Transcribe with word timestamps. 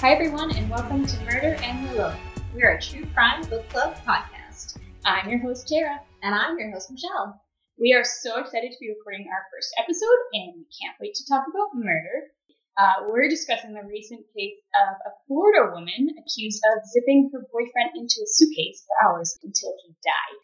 Hi, 0.00 0.14
everyone, 0.14 0.48
and 0.56 0.70
welcome 0.70 1.04
to 1.04 1.24
Murder 1.28 1.60
and 1.60 1.84
the 1.84 1.92
Merlot. 1.92 2.16
We 2.56 2.62
are 2.62 2.72
a 2.72 2.80
true 2.80 3.04
crime 3.12 3.44
book 3.52 3.68
club 3.68 4.00
podcast. 4.00 4.80
I'm 5.04 5.28
your 5.28 5.40
host, 5.40 5.68
Tara. 5.68 6.00
And 6.22 6.34
I'm 6.34 6.58
your 6.58 6.72
host, 6.72 6.90
Michelle. 6.90 7.36
We 7.76 7.92
are 7.92 8.02
so 8.02 8.40
excited 8.40 8.72
to 8.72 8.80
be 8.80 8.88
recording 8.88 9.28
our 9.28 9.44
first 9.52 9.68
episode, 9.76 10.20
and 10.32 10.56
we 10.56 10.64
can't 10.72 10.96
wait 11.04 11.12
to 11.16 11.28
talk 11.28 11.44
about 11.52 11.76
murder. 11.76 12.32
Uh, 12.80 13.12
we're 13.12 13.28
discussing 13.28 13.74
the 13.74 13.84
recent 13.84 14.24
case 14.32 14.56
of 14.72 14.96
a 15.04 15.12
Florida 15.28 15.68
woman 15.68 16.16
accused 16.16 16.64
of 16.72 16.88
zipping 16.88 17.28
her 17.34 17.44
boyfriend 17.52 17.92
into 17.92 18.24
a 18.24 18.32
suitcase 18.32 18.80
for 18.88 18.96
hours 19.04 19.36
until 19.44 19.76
he 19.84 19.92
died. 20.00 20.40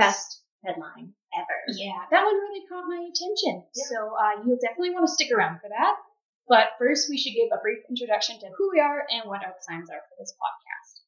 Best 0.00 0.40
headline 0.64 1.12
ever. 1.36 1.58
Yeah, 1.68 2.00
that 2.10 2.24
one 2.24 2.40
really 2.48 2.64
caught 2.64 2.88
my 2.88 3.12
attention. 3.12 3.68
Yeah. 3.76 3.84
So 3.92 4.16
uh, 4.16 4.40
you'll 4.40 4.56
definitely 4.56 4.96
want 4.96 5.04
to 5.04 5.12
stick 5.12 5.28
around 5.36 5.60
for 5.60 5.68
that. 5.68 6.00
But 6.46 6.76
first, 6.76 7.08
we 7.08 7.16
should 7.16 7.32
give 7.32 7.48
a 7.48 7.62
brief 7.64 7.80
introduction 7.88 8.38
to 8.40 8.52
who 8.52 8.68
we 8.70 8.80
are 8.80 9.08
and 9.08 9.24
what 9.24 9.40
our 9.40 9.56
plans 9.64 9.88
are 9.88 10.04
for 10.04 10.16
this 10.20 10.36
podcast. 10.36 11.00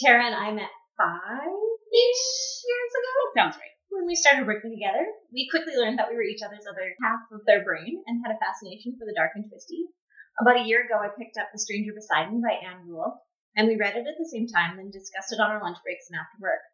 Tara 0.00 0.24
and 0.24 0.34
I 0.34 0.48
met 0.52 0.72
five-ish 0.96 2.24
years 2.64 2.92
ago 2.96 3.16
Sounds 3.36 3.60
right. 3.60 3.76
when 3.92 4.08
we 4.08 4.16
started 4.16 4.48
working 4.48 4.72
together. 4.72 5.04
We 5.28 5.52
quickly 5.52 5.76
learned 5.76 5.98
that 6.00 6.08
we 6.08 6.16
were 6.16 6.24
each 6.24 6.40
other's 6.40 6.64
other 6.64 6.96
half 7.04 7.20
of 7.32 7.44
their 7.44 7.64
brain 7.64 8.00
and 8.08 8.24
had 8.24 8.32
a 8.32 8.40
fascination 8.40 8.96
for 8.96 9.04
the 9.04 9.12
dark 9.12 9.36
and 9.36 9.44
twisty. 9.44 9.92
About 10.40 10.56
a 10.56 10.64
year 10.64 10.84
ago, 10.88 10.96
I 11.04 11.12
picked 11.12 11.36
up 11.36 11.52
The 11.52 11.60
Stranger 11.60 11.92
Beside 11.92 12.32
Me 12.32 12.40
by 12.40 12.56
Ann 12.56 12.88
Rule, 12.88 13.12
and 13.56 13.68
we 13.68 13.76
read 13.76 13.96
it 13.96 14.08
at 14.08 14.16
the 14.16 14.28
same 14.28 14.48
time, 14.48 14.76
then 14.76 14.88
discussed 14.88 15.32
it 15.32 15.40
on 15.40 15.52
our 15.52 15.60
lunch 15.60 15.76
breaks 15.84 16.08
and 16.08 16.16
after 16.16 16.40
work. 16.40 16.64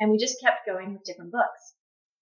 And 0.00 0.12
we 0.12 0.20
just 0.20 0.40
kept 0.40 0.68
going 0.68 0.92
with 0.92 1.04
different 1.04 1.32
books. 1.32 1.76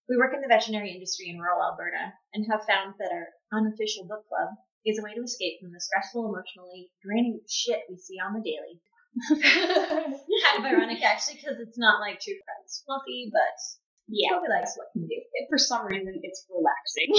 We 0.08 0.18
work 0.18 0.34
in 0.34 0.40
the 0.40 0.50
veterinary 0.50 0.94
industry 0.94 1.30
in 1.30 1.38
rural 1.38 1.62
Alberta 1.62 2.14
and 2.34 2.46
have 2.46 2.66
found 2.66 2.94
that 2.98 3.10
our 3.10 3.26
unofficial 3.50 4.06
book 4.06 4.26
club 4.26 4.54
is 4.86 4.98
a 4.98 5.02
way 5.02 5.14
to 5.14 5.22
escape 5.22 5.60
from 5.60 5.72
the 5.72 5.80
stressful, 5.80 6.24
emotionally 6.28 6.90
draining 7.04 7.40
shit 7.48 7.80
we 7.88 7.96
see 7.96 8.16
on 8.20 8.34
the 8.34 8.44
daily. 8.44 8.80
kind 9.42 10.58
of 10.58 10.64
ironic, 10.64 11.02
actually, 11.02 11.36
because 11.36 11.58
it's 11.60 11.78
not 11.78 12.00
like 12.00 12.20
true 12.20 12.38
friends 12.46 12.82
fluffy, 12.86 13.28
but 13.32 13.58
Yeah. 14.08 14.30
nobody 14.38 14.52
likes 14.54 14.76
what 14.78 14.88
can 14.92 15.06
do. 15.06 15.18
for 15.50 15.58
some 15.58 15.86
reason 15.86 16.20
it's 16.22 16.46
relaxing. 16.48 17.10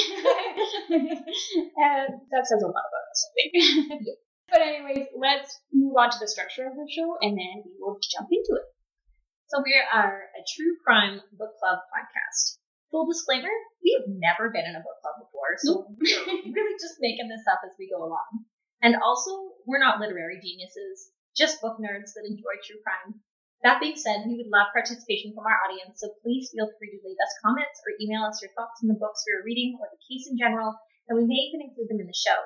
and 0.89 2.14
uh, 2.16 2.17
that 2.32 2.48
says 2.48 2.64
a 2.64 2.67
lot 2.67 2.86
about 2.88 3.06
us, 3.12 3.22
I 3.28 3.50
think. 3.52 4.08
But 4.52 4.62
anyways, 4.67 5.08
let's 5.16 5.62
move 5.72 5.95
on 5.95 6.12
to 6.12 6.20
the 6.20 6.28
structure 6.28 6.67
of 6.67 6.76
the 6.76 6.84
show 6.92 7.16
and 7.22 7.38
then 7.39 7.64
we 7.64 7.72
will 7.80 7.98
jump 8.04 8.28
into 8.32 8.59
it. 8.59 8.67
So 9.48 9.62
we 9.64 9.72
are 9.80 10.28
a 10.36 10.44
true 10.44 10.76
crime 10.84 11.22
book 11.39 11.56
club 11.59 11.80
podcast. 11.88 12.59
Full 12.92 13.08
disclaimer, 13.08 13.52
we 13.80 13.95
have 13.95 14.11
never 14.11 14.52
been 14.52 14.67
in 14.67 14.75
a 14.75 14.84
book 14.84 15.00
club 15.00 15.16
before, 15.23 15.56
so 15.64 15.88
we're 15.95 16.52
really 16.52 16.75
just 16.75 17.00
making 17.00 17.31
this 17.31 17.48
up 17.48 17.64
as 17.64 17.72
we 17.80 17.88
go 17.88 18.03
along. 18.03 18.44
And 18.83 19.00
also, 19.00 19.56
we're 19.64 19.80
not 19.80 20.03
literary 20.03 20.44
geniuses, 20.44 21.16
just 21.31 21.64
book 21.64 21.80
nerds 21.80 22.11
that 22.20 22.28
enjoy 22.28 22.59
true 22.59 22.83
crime. 22.83 23.23
That 23.64 23.80
being 23.80 23.95
said, 23.95 24.28
we 24.28 24.36
would 24.36 24.52
love 24.52 24.75
participation 24.75 25.31
from 25.31 25.48
our 25.48 25.64
audience, 25.64 26.03
so 26.03 26.11
please 26.20 26.52
feel 26.52 26.67
free 26.75 26.92
to 26.92 27.00
leave 27.06 27.22
us 27.23 27.39
comments 27.39 27.80
or 27.88 27.95
email 28.03 28.28
us 28.28 28.44
your 28.44 28.52
thoughts 28.59 28.83
on 28.83 28.92
the 28.92 29.00
books 29.00 29.23
we 29.23 29.39
are 29.39 29.45
reading 29.48 29.80
or 29.80 29.88
the 29.88 30.02
case 30.11 30.28
in 30.28 30.36
general, 30.36 30.76
and 31.08 31.16
we 31.16 31.23
may 31.23 31.48
even 31.48 31.64
include 31.64 31.88
them 31.88 32.03
in 32.03 32.11
the 32.11 32.17
show. 32.17 32.42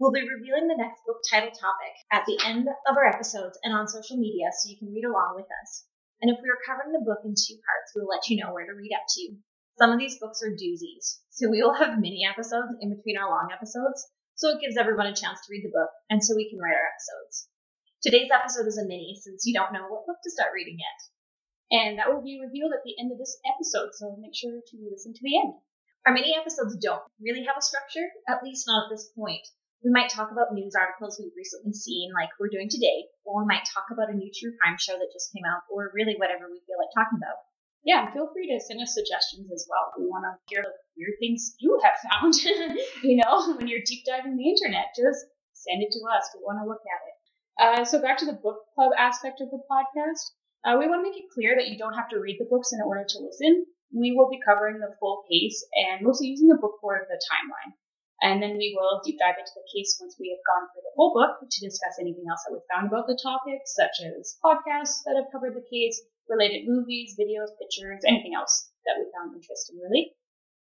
We'll 0.00 0.16
be 0.16 0.24
revealing 0.24 0.66
the 0.66 0.80
next 0.80 1.04
book 1.04 1.20
title 1.28 1.52
topic 1.52 1.94
at 2.10 2.24
the 2.24 2.40
end 2.42 2.66
of 2.66 2.96
our 2.96 3.04
episodes 3.04 3.60
and 3.62 3.76
on 3.76 3.86
social 3.86 4.16
media 4.16 4.48
so 4.50 4.72
you 4.72 4.80
can 4.80 4.90
read 4.90 5.04
along 5.04 5.36
with 5.36 5.46
us. 5.62 5.84
And 6.24 6.32
if 6.32 6.40
we 6.42 6.48
are 6.48 6.64
covering 6.64 6.96
the 6.96 7.04
book 7.04 7.20
in 7.22 7.36
two 7.36 7.60
parts, 7.60 7.92
we 7.94 8.00
will 8.00 8.08
let 8.08 8.26
you 8.32 8.40
know 8.40 8.50
where 8.50 8.64
to 8.64 8.72
read 8.72 8.96
up 8.96 9.04
to. 9.04 9.36
Some 9.80 9.96
of 9.96 9.98
these 9.98 10.20
books 10.20 10.44
are 10.44 10.52
doozies, 10.52 11.24
so 11.32 11.48
we 11.48 11.64
will 11.64 11.72
have 11.72 11.96
mini 11.96 12.28
episodes 12.28 12.68
in 12.84 12.92
between 12.92 13.16
our 13.16 13.32
long 13.32 13.48
episodes, 13.48 14.04
so 14.36 14.52
it 14.52 14.60
gives 14.60 14.76
everyone 14.76 15.08
a 15.08 15.16
chance 15.16 15.40
to 15.40 15.48
read 15.48 15.64
the 15.64 15.72
book 15.72 15.88
and 16.12 16.20
so 16.20 16.36
we 16.36 16.52
can 16.52 16.60
write 16.60 16.76
our 16.76 16.92
episodes. 16.92 17.48
Today's 18.04 18.28
episode 18.28 18.68
is 18.68 18.76
a 18.76 18.84
mini 18.84 19.16
since 19.16 19.48
you 19.48 19.56
don't 19.56 19.72
know 19.72 19.88
what 19.88 20.04
book 20.04 20.20
to 20.20 20.36
start 20.36 20.52
reading 20.52 20.76
yet. 20.76 21.00
And 21.72 21.96
that 21.96 22.12
will 22.12 22.20
be 22.20 22.44
revealed 22.44 22.76
at 22.76 22.84
the 22.84 22.92
end 23.00 23.08
of 23.08 23.16
this 23.16 23.40
episode, 23.48 23.96
so 23.96 24.20
make 24.20 24.36
sure 24.36 24.52
to 24.52 24.76
listen 24.92 25.16
to 25.16 25.24
the 25.24 25.40
end. 25.40 25.56
Our 26.04 26.12
mini 26.12 26.36
episodes 26.36 26.76
don't 26.76 27.00
really 27.16 27.48
have 27.48 27.56
a 27.56 27.64
structure, 27.64 28.04
at 28.28 28.44
least 28.44 28.68
not 28.68 28.84
at 28.84 28.92
this 28.92 29.08
point. 29.16 29.48
We 29.80 29.96
might 29.96 30.12
talk 30.12 30.28
about 30.28 30.52
news 30.52 30.76
articles 30.76 31.16
we've 31.16 31.32
recently 31.32 31.72
seen, 31.72 32.12
like 32.12 32.28
we're 32.36 32.52
doing 32.52 32.68
today, 32.68 33.08
or 33.24 33.40
we 33.40 33.48
might 33.48 33.64
talk 33.64 33.88
about 33.88 34.12
a 34.12 34.20
new 34.20 34.28
true 34.28 34.52
crime 34.60 34.76
show 34.76 35.00
that 35.00 35.16
just 35.16 35.32
came 35.32 35.48
out, 35.48 35.64
or 35.72 35.88
really 35.96 36.20
whatever 36.20 36.52
we 36.52 36.60
feel 36.68 36.76
like 36.76 36.92
talking 36.92 37.16
about. 37.16 37.48
Yeah, 37.82 38.12
feel 38.12 38.28
free 38.32 38.52
to 38.52 38.60
send 38.60 38.82
us 38.82 38.92
suggestions 38.92 39.48
as 39.52 39.64
well. 39.64 39.92
We 39.96 40.04
want 40.04 40.28
to 40.28 40.36
hear 40.52 40.60
the 40.60 40.74
weird 40.96 41.16
things 41.16 41.56
you 41.58 41.80
have 41.80 41.96
found. 42.12 42.36
you 43.02 43.16
know, 43.16 43.56
when 43.56 43.68
you're 43.68 43.84
deep 43.86 44.04
diving 44.04 44.36
the 44.36 44.48
internet, 44.48 44.92
just 44.92 45.24
send 45.56 45.80
it 45.80 45.92
to 45.92 46.00
us. 46.12 46.28
We 46.36 46.44
want 46.44 46.60
to 46.60 46.68
look 46.68 46.84
at 46.84 47.02
it. 47.08 47.16
Uh, 47.60 47.84
so 47.84 48.00
back 48.00 48.18
to 48.20 48.28
the 48.28 48.36
book 48.36 48.68
club 48.74 48.92
aspect 48.96 49.40
of 49.40 49.48
the 49.48 49.64
podcast. 49.64 50.36
Uh, 50.60 50.76
we 50.76 50.88
want 50.88 51.00
to 51.00 51.08
make 51.08 51.16
it 51.16 51.32
clear 51.32 51.56
that 51.56 51.68
you 51.68 51.80
don't 51.80 51.96
have 51.96 52.08
to 52.12 52.20
read 52.20 52.36
the 52.36 52.48
books 52.52 52.72
in 52.72 52.84
order 52.84 53.04
to 53.08 53.18
listen. 53.24 53.64
We 53.96 54.12
will 54.12 54.28
be 54.28 54.44
covering 54.44 54.78
the 54.78 54.92
full 55.00 55.24
case 55.24 55.64
and 55.72 56.04
mostly 56.04 56.28
using 56.28 56.48
the 56.48 56.60
book 56.60 56.76
for 56.80 57.00
the 57.08 57.16
timeline. 57.16 57.72
And 58.20 58.42
then 58.42 58.60
we 58.60 58.76
will 58.76 59.00
deep 59.00 59.16
dive 59.16 59.40
into 59.40 59.56
the 59.56 59.64
case 59.72 59.96
once 59.96 60.16
we 60.20 60.28
have 60.28 60.44
gone 60.44 60.68
through 60.68 60.84
the 60.84 60.96
whole 60.96 61.16
book 61.16 61.40
to 61.40 61.64
discuss 61.64 61.96
anything 61.96 62.28
else 62.28 62.44
that 62.44 62.52
we 62.52 62.60
found 62.68 62.92
about 62.92 63.08
the 63.08 63.16
topic, 63.16 63.64
such 63.64 64.04
as 64.04 64.36
podcasts 64.44 65.00
that 65.08 65.16
have 65.16 65.32
covered 65.32 65.56
the 65.56 65.64
case, 65.72 65.96
related 66.30 66.64
movies, 66.66 67.18
videos, 67.18 67.50
pictures, 67.58 68.06
anything 68.06 68.32
else 68.38 68.70
that 68.86 68.96
we 68.96 69.10
found 69.10 69.34
interesting, 69.34 69.76
really. 69.82 70.14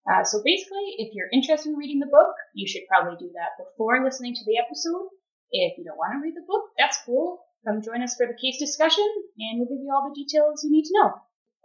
Uh, 0.04 0.24
so 0.24 0.44
basically, 0.44 1.00
if 1.00 1.16
you're 1.16 1.32
interested 1.32 1.72
in 1.72 1.80
reading 1.80 2.04
the 2.04 2.12
book, 2.12 2.36
you 2.54 2.68
should 2.68 2.84
probably 2.92 3.16
do 3.16 3.32
that 3.34 3.56
before 3.56 4.04
listening 4.04 4.36
to 4.36 4.46
the 4.46 4.60
episode. 4.60 5.08
If 5.52 5.78
you 5.78 5.86
don't 5.88 5.98
want 5.98 6.14
to 6.14 6.22
read 6.22 6.36
the 6.36 6.46
book, 6.46 6.76
that's 6.78 7.00
cool. 7.06 7.40
Come 7.66 7.82
join 7.82 8.04
us 8.04 8.16
for 8.20 8.28
the 8.28 8.36
case 8.36 8.60
discussion, 8.60 9.08
and 9.40 9.60
we'll 9.60 9.72
give 9.72 9.80
you 9.80 9.92
all 9.94 10.12
the 10.12 10.20
details 10.20 10.62
you 10.64 10.72
need 10.72 10.84
to 10.92 10.98
know. 11.00 11.16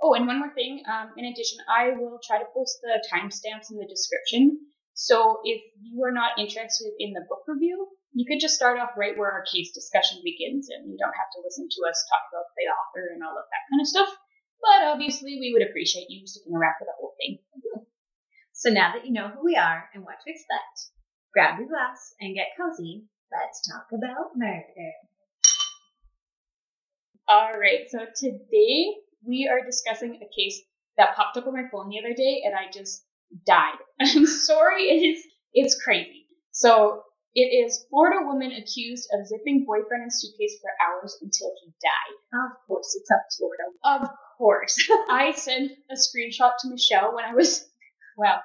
Oh, 0.01 0.15
and 0.15 0.27
one 0.27 0.39
more 0.39 0.55
thing. 0.55 0.83
Um, 0.87 1.11
in 1.17 1.27
addition, 1.27 1.59
I 1.67 1.99
will 1.99 2.21
try 2.23 2.39
to 2.39 2.53
post 2.55 2.79
the 2.83 3.03
timestamps 3.11 3.75
in 3.75 3.79
the 3.79 3.91
description. 3.91 4.61
So 4.95 5.41
if 5.43 5.61
you 5.83 6.03
are 6.05 6.13
not 6.13 6.39
interested 6.39 6.93
in 6.99 7.13
the 7.13 7.27
book 7.29 7.43
review, 7.49 7.89
you 8.13 8.25
could 8.27 8.41
just 8.41 8.57
start 8.57 8.79
off 8.79 8.97
right 8.97 9.17
where 9.17 9.31
our 9.31 9.45
case 9.45 9.73
discussion 9.73 10.21
begins, 10.25 10.69
and 10.71 10.91
you 10.91 10.97
don't 10.99 11.17
have 11.17 11.31
to 11.37 11.43
listen 11.45 11.69
to 11.69 11.81
us 11.89 12.05
talk 12.09 12.25
about 12.33 12.49
the 12.57 12.69
author 12.71 13.13
and 13.13 13.23
all 13.23 13.37
of 13.37 13.47
that 13.49 13.65
kind 13.71 13.81
of 13.81 13.89
stuff. 13.89 14.11
But 14.61 14.89
obviously, 14.89 15.39
we 15.39 15.53
would 15.53 15.67
appreciate 15.67 16.11
you 16.11 16.27
sticking 16.27 16.57
around 16.57 16.75
for 16.79 16.87
the 16.87 16.97
whole 16.99 17.15
thing. 17.21 17.39
So 18.53 18.71
now 18.71 18.93
that 18.95 19.07
you 19.07 19.13
know 19.13 19.29
who 19.29 19.45
we 19.45 19.55
are 19.55 19.89
and 19.95 20.03
what 20.03 20.19
to 20.25 20.31
expect, 20.31 20.91
grab 21.33 21.61
your 21.61 21.69
glass 21.69 22.15
and 22.21 22.35
get 22.35 22.59
cozy. 22.59 23.05
Let's 23.31 23.63
talk 23.69 23.87
about 23.93 24.35
murder. 24.35 24.93
All 27.29 27.53
right, 27.57 27.87
so 27.89 27.99
today 28.17 28.97
we 29.25 29.49
are 29.53 29.65
discussing 29.65 30.17
a 30.17 30.29
case 30.35 30.61
that 30.97 31.15
popped 31.15 31.37
up 31.37 31.47
on 31.47 31.53
my 31.53 31.69
phone 31.71 31.89
the 31.91 32.01
other 32.01 32.15
day, 32.15 32.43
and 32.45 32.55
I 32.55 32.71
just 32.73 33.05
died. 33.47 33.79
I'm 34.01 34.27
sorry, 34.27 34.85
it 34.85 35.07
is 35.07 35.25
it's 35.53 35.81
crazy. 35.83 36.27
So 36.51 37.03
it 37.39 37.55
is 37.55 37.87
Florida 37.89 38.27
woman 38.27 38.51
accused 38.53 39.09
of 39.15 39.27
zipping 39.27 39.65
boyfriend 39.65 40.03
in 40.03 40.11
suitcase 40.11 40.59
for 40.61 40.71
hours 40.83 41.17
until 41.23 41.53
he 41.63 41.71
died. 41.79 42.17
Of 42.35 42.59
course, 42.67 42.97
it's 42.99 43.11
up 43.11 43.23
Florida. 43.39 43.67
Of 43.85 44.09
course, 44.39 44.75
I 45.09 45.31
sent 45.33 45.71
a 45.91 45.95
screenshot 45.95 46.53
to 46.61 46.69
Michelle 46.71 47.15
when 47.15 47.25
I 47.25 47.35
was 47.35 47.65
well. 48.17 48.43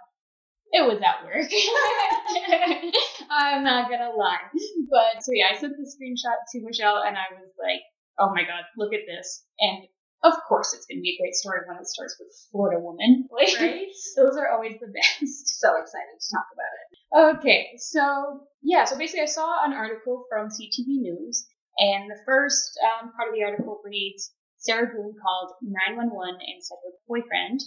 It 0.74 0.82
was 0.86 0.98
at 1.06 1.22
work. 1.26 1.46
I'm 3.30 3.64
not 3.64 3.90
gonna 3.90 4.10
lie. 4.16 4.42
But 4.90 5.22
so 5.24 5.32
yeah, 5.34 5.50
I 5.54 5.58
sent 5.58 5.74
the 5.78 5.86
screenshot 5.86 6.38
to 6.52 6.66
Michelle 6.66 7.04
and 7.06 7.16
I 7.18 7.30
was 7.34 7.50
like, 7.62 7.82
oh 8.20 8.30
my 8.34 8.42
god, 8.42 8.64
look 8.78 8.94
at 8.94 9.06
this. 9.06 9.46
And 9.60 9.86
of 10.24 10.34
course 10.48 10.74
it's 10.74 10.86
gonna 10.86 11.02
be 11.02 11.18
a 11.18 11.22
great 11.22 11.36
story 11.36 11.62
when 11.68 11.78
it 11.78 11.88
starts 11.88 12.18
with 12.20 12.30
Florida 12.52 12.80
woman. 12.82 13.28
Like 13.32 13.54
Right? 13.60 13.86
those 14.18 14.38
are 14.38 14.50
always 14.50 14.78
the 14.82 14.88
best. 14.90 15.48
So 15.62 15.70
excited 15.78 16.18
to 16.20 16.28
talk 16.34 16.48
about 16.54 16.74
it. 16.74 16.93
Okay, 17.16 17.78
so 17.78 18.42
yeah, 18.62 18.86
so 18.86 18.98
basically 18.98 19.22
I 19.22 19.26
saw 19.26 19.66
an 19.66 19.74
article 19.74 20.26
from 20.30 20.50
CTV 20.50 20.98
News, 21.02 21.46
and 21.78 22.10
the 22.10 22.22
first 22.26 22.80
um, 22.82 23.12
part 23.14 23.30
of 23.30 23.36
the 23.36 23.44
article 23.44 23.82
reads 23.86 24.32
Sarah 24.58 24.88
Boone 24.88 25.14
called 25.22 25.54
911 25.62 26.10
and 26.10 26.64
said 26.64 26.78
her 26.84 26.98
boyfriend, 27.08 27.62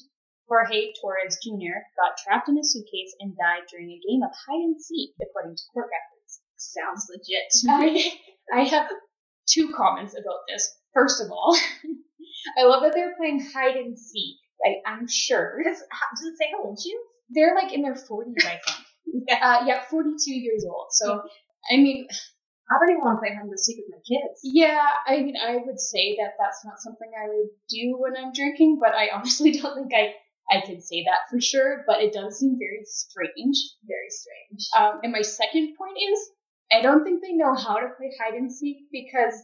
Jorge 0.49 0.93
Torres 1.01 1.39
Jr., 1.43 1.79
got 1.95 2.19
trapped 2.19 2.49
in 2.49 2.59
a 2.59 2.65
suitcase 2.65 3.15
and 3.21 3.37
died 3.37 3.69
during 3.71 3.91
a 3.91 4.03
game 4.09 4.23
of 4.23 4.31
hide 4.35 4.65
and 4.65 4.81
seek, 4.81 5.15
according 5.23 5.55
to 5.55 5.63
court 5.73 5.91
records. 5.95 6.41
Sounds 6.57 7.07
legit. 7.07 7.53
I, 8.53 8.61
I 8.61 8.65
have 8.65 8.91
two 9.49 9.73
comments 9.77 10.15
about 10.15 10.43
this. 10.49 10.75
First 10.95 11.21
of 11.21 11.31
all, 11.31 11.57
I 12.59 12.65
love 12.65 12.83
that 12.83 12.95
they're 12.95 13.15
playing 13.17 13.47
hide 13.53 13.77
and 13.77 13.99
seek. 13.99 14.39
Like, 14.65 14.83
I'm 14.87 15.07
sure 15.07 15.63
does 15.65 15.81
it 15.81 16.39
say 16.39 16.51
how 16.51 16.65
old 16.65 16.81
she 16.81 16.91
is? 16.91 17.01
they're 17.31 17.55
like 17.55 17.73
in 17.73 17.83
their 17.83 17.95
40s, 17.95 18.45
I 18.45 18.61
think. 18.65 18.86
Uh, 19.43 19.65
yeah, 19.67 19.83
42 19.91 20.33
years 20.33 20.65
old. 20.69 20.87
So, 20.91 21.23
I 21.71 21.77
mean, 21.77 22.07
I 22.71 22.75
don't 22.79 22.91
even 22.91 23.03
want 23.03 23.17
to 23.17 23.21
play 23.21 23.35
hide 23.35 23.47
and 23.47 23.59
seek 23.59 23.79
with 23.79 23.95
my 23.95 24.03
kids. 24.03 24.41
yeah, 24.43 24.87
I 25.07 25.23
mean, 25.23 25.37
I 25.37 25.57
would 25.57 25.79
say 25.81 26.17
that 26.19 26.35
that's 26.39 26.65
not 26.65 26.81
something 26.81 27.11
I 27.15 27.29
would 27.29 27.51
do 27.69 27.97
when 27.99 28.17
I'm 28.17 28.33
drinking, 28.33 28.79
but 28.81 28.95
I 28.95 29.11
honestly 29.15 29.53
don't 29.61 29.75
think 29.75 29.93
I, 29.95 30.15
I 30.51 30.61
can 30.67 30.81
say 30.81 31.05
that 31.05 31.31
for 31.31 31.41
sure, 31.41 31.85
but 31.87 32.03
it 32.03 32.13
does 32.13 32.39
seem 32.39 32.59
very 32.59 32.83
strange. 32.85 33.57
Very 33.87 34.11
strange. 34.11 34.69
Um, 34.77 35.01
and 35.03 35.13
my 35.13 35.23
second 35.23 35.75
point 35.79 35.99
is, 35.99 36.31
I 36.73 36.83
don't 36.83 37.05
think 37.05 37.23
they 37.23 37.33
know 37.33 37.55
how 37.55 37.77
to 37.79 37.95
play 37.97 38.11
hide 38.21 38.35
and 38.35 38.51
seek 38.51 38.91
because 38.91 39.35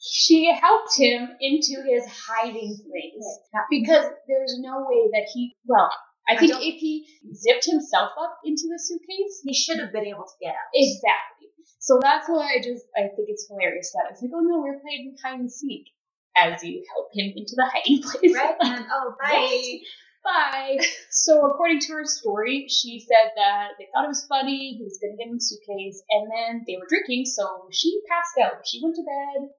she 0.00 0.52
helped 0.52 0.96
him 0.96 1.30
into 1.40 1.82
his 1.82 2.04
hiding 2.06 2.76
place. 2.86 3.38
Because 3.70 4.06
there's 4.28 4.58
no 4.60 4.86
way 4.88 5.08
that 5.12 5.28
he, 5.32 5.56
well, 5.66 5.90
I 6.28 6.34
I 6.34 6.38
think 6.38 6.52
don't- 6.52 6.62
if 6.62 6.76
he 6.76 7.06
zipped 7.34 7.66
himself 7.66 8.10
up 8.18 8.38
into 8.44 8.64
the 8.70 8.78
suitcase, 8.78 9.42
He 9.44 9.52
should 9.54 9.78
have 9.78 9.92
been 9.92 10.06
able 10.06 10.24
to 10.24 10.36
get 10.40 10.54
out. 10.54 10.70
exactly. 10.72 11.48
So 11.78 11.98
that's 12.00 12.28
why 12.28 12.54
I 12.54 12.58
just, 12.62 12.84
I 12.96 13.02
think 13.14 13.28
it's 13.28 13.46
hilarious 13.48 13.92
that 13.92 14.10
it's 14.10 14.22
like, 14.22 14.30
oh 14.34 14.40
no, 14.40 14.60
we're 14.60 14.80
playing 14.80 15.16
hide 15.22 15.40
and 15.40 15.52
seek 15.52 15.86
as 16.36 16.62
you 16.64 16.84
help 16.94 17.08
him 17.12 17.32
into 17.36 17.54
the 17.56 17.66
hiding 17.72 18.02
place. 18.02 18.34
Right? 18.34 18.56
And 18.60 18.86
oh, 18.90 19.14
bye. 19.20 19.78
Bye. 20.24 20.78
So, 21.10 21.44
according 21.44 21.80
to 21.80 21.92
her 21.92 22.04
story, 22.06 22.66
she 22.68 22.98
said 22.98 23.32
that 23.36 23.72
they 23.78 23.86
thought 23.92 24.06
it 24.06 24.08
was 24.08 24.24
funny. 24.26 24.72
He 24.78 24.82
was 24.82 24.98
going 24.98 25.12
to 25.12 25.18
get 25.18 25.28
in 25.28 25.34
the 25.36 25.40
suitcase, 25.40 26.02
and 26.08 26.24
then 26.32 26.64
they 26.66 26.76
were 26.80 26.86
drinking, 26.88 27.26
so 27.26 27.68
she 27.70 28.00
passed 28.08 28.38
out. 28.40 28.66
She 28.66 28.80
went 28.82 28.96
to 28.96 29.02
bed, 29.04 29.50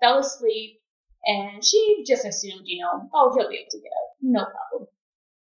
fell 0.00 0.18
asleep, 0.18 0.80
and 1.24 1.64
she 1.64 2.04
just 2.06 2.26
assumed, 2.26 2.60
you 2.64 2.82
know, 2.84 3.08
oh, 3.14 3.32
he'll 3.34 3.48
be 3.48 3.56
able 3.56 3.70
to 3.70 3.80
get 3.80 3.88
out. 3.88 4.10
No 4.20 4.44
problem. 4.44 4.71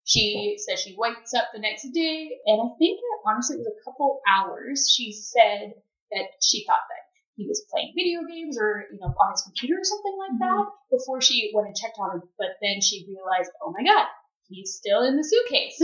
She 0.05 0.57
says 0.59 0.81
she 0.81 0.97
wakes 0.99 1.35
up 1.35 1.51
the 1.53 1.61
next 1.61 1.89
day, 1.93 2.31
and 2.47 2.61
I 2.61 2.75
think 2.79 2.99
that 2.99 3.31
honestly 3.31 3.57
it 3.57 3.61
was 3.61 3.69
a 3.69 3.85
couple 3.85 4.21
hours. 4.27 4.91
She 4.93 5.13
said 5.13 5.75
that 6.11 6.27
she 6.43 6.65
thought 6.67 6.83
that 6.89 7.05
he 7.41 7.47
was 7.47 7.65
playing 7.71 7.93
video 7.97 8.21
games 8.29 8.59
or, 8.61 8.85
you 8.93 8.99
know, 9.01 9.15
on 9.17 9.33
his 9.33 9.43
computer 9.43 9.81
or 9.81 9.85
something 9.85 10.17
like 10.19 10.39
that 10.41 10.61
mm-hmm. 10.61 10.97
before 10.97 11.21
she 11.23 11.51
went 11.55 11.69
and 11.69 11.77
checked 11.77 11.97
on 11.99 12.21
him. 12.21 12.23
But 12.37 12.61
then 12.61 12.81
she 12.81 13.09
realized, 13.09 13.51
oh 13.63 13.73
my 13.73 13.83
god, 13.83 14.07
he's 14.49 14.75
still 14.75 15.03
in 15.05 15.17
the 15.17 15.25
suitcase. 15.25 15.81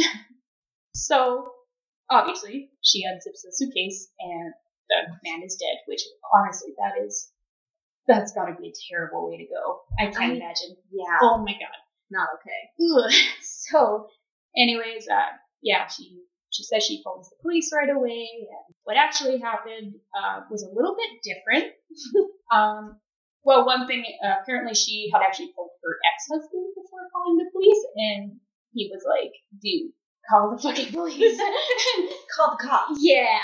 so 0.95 1.49
obviously 2.11 2.71
she 2.83 3.07
unzips 3.07 3.41
the 3.45 3.53
suitcase 3.53 4.09
and 4.21 4.53
the 4.89 5.17
man 5.25 5.43
is 5.43 5.57
dead, 5.57 5.81
which 5.87 6.03
honestly 6.35 6.75
that 6.79 7.03
is 7.03 7.33
that's 8.07 8.33
gotta 8.33 8.55
be 8.55 8.69
a 8.69 8.77
terrible 8.93 9.29
way 9.29 9.39
to 9.39 9.47
go. 9.47 9.81
I 9.99 10.13
can't 10.13 10.33
I- 10.33 10.37
imagine. 10.37 10.77
Yeah. 10.93 11.19
Oh 11.23 11.39
my 11.39 11.53
god. 11.53 11.81
Not 12.11 12.29
okay. 12.37 12.63
Ugh. 13.07 13.13
So 13.43 14.09
anyways, 14.57 15.09
uh 15.09 15.31
yeah, 15.63 15.89
she 15.89 16.23
she 16.51 16.63
says 16.63 16.85
she 16.85 17.03
phones 17.05 17.29
the 17.29 17.37
police 17.43 17.71
right 17.75 17.91
away 17.91 18.29
and 18.49 18.75
what 18.85 18.97
actually 18.97 19.39
happened 19.41 19.95
uh, 20.17 20.43
was 20.51 20.63
a 20.63 20.73
little 20.73 20.95
bit 20.95 21.11
different. 21.23 21.73
um 22.53 23.01
well, 23.47 23.65
one 23.65 23.87
thing, 23.87 24.05
uh, 24.25 24.35
apparently 24.43 24.75
she 24.75 25.09
had 25.13 25.23
actually 25.23 25.53
told 25.55 25.71
her 25.85 25.99
ex-husband 26.13 26.67
before 26.75 27.07
calling 27.13 27.37
the 27.39 27.49
police, 27.53 27.87
and 27.95 28.41
he 28.73 28.91
was 28.93 29.05
like, 29.09 29.31
dude, 29.63 29.93
call 30.29 30.51
the 30.51 30.61
fucking 30.61 30.93
police. 30.93 31.39
Call 32.37 32.57
the 32.59 32.69
cops. 32.69 32.99
yeah. 32.99 33.39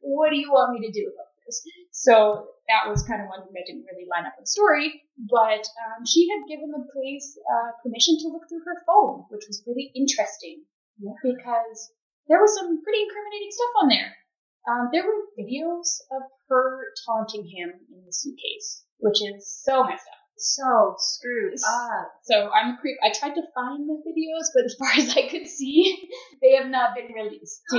what 0.00 0.30
do 0.30 0.36
you 0.36 0.50
want 0.50 0.72
me 0.80 0.86
to 0.86 0.92
do 0.92 1.12
about 1.12 1.26
this? 1.46 1.62
So 1.92 2.48
that 2.68 2.88
was 2.88 3.02
kind 3.08 3.20
of 3.24 3.28
one 3.28 3.42
thing 3.44 3.52
that 3.56 3.64
didn't 3.66 3.88
really 3.90 4.06
line 4.08 4.24
up 4.28 4.36
with 4.36 4.44
the 4.44 4.54
story, 4.54 5.02
but 5.16 5.64
um, 5.88 6.04
she 6.04 6.28
had 6.28 6.44
given 6.48 6.70
the 6.70 6.84
police 6.92 7.36
uh, 7.48 7.72
permission 7.82 8.16
to 8.20 8.28
look 8.28 8.44
through 8.48 8.64
her 8.64 8.84
phone, 8.86 9.24
which 9.32 9.44
was 9.48 9.64
really 9.66 9.90
interesting 9.96 10.64
because 11.22 11.78
there 12.28 12.40
was 12.40 12.52
some 12.54 12.82
pretty 12.82 13.02
incriminating 13.02 13.52
stuff 13.52 13.74
on 13.82 13.88
there. 13.88 14.10
Um, 14.68 14.84
there 14.92 15.06
were 15.06 15.32
videos 15.38 15.88
of 16.12 16.22
her 16.48 16.92
taunting 17.06 17.44
him 17.48 17.72
in 17.88 18.04
the 18.04 18.12
suitcase, 18.12 18.84
which 18.98 19.22
is 19.24 19.48
so 19.64 19.84
messed 19.84 20.04
up. 20.04 20.20
So 20.40 20.94
screwed 20.98 21.54
up. 21.66 22.06
So 22.22 22.50
I'm 22.54 22.76
pre- 22.78 22.98
I 23.02 23.10
tried 23.10 23.34
to 23.34 23.42
find 23.56 23.88
the 23.90 23.98
videos, 24.06 24.46
but 24.54 24.64
as 24.66 24.76
far 24.78 24.90
as 24.98 25.10
I 25.16 25.26
could 25.26 25.48
see, 25.48 25.98
they 26.42 26.54
have 26.54 26.68
not 26.70 26.94
been 26.94 27.10
released 27.10 27.58
to 27.72 27.78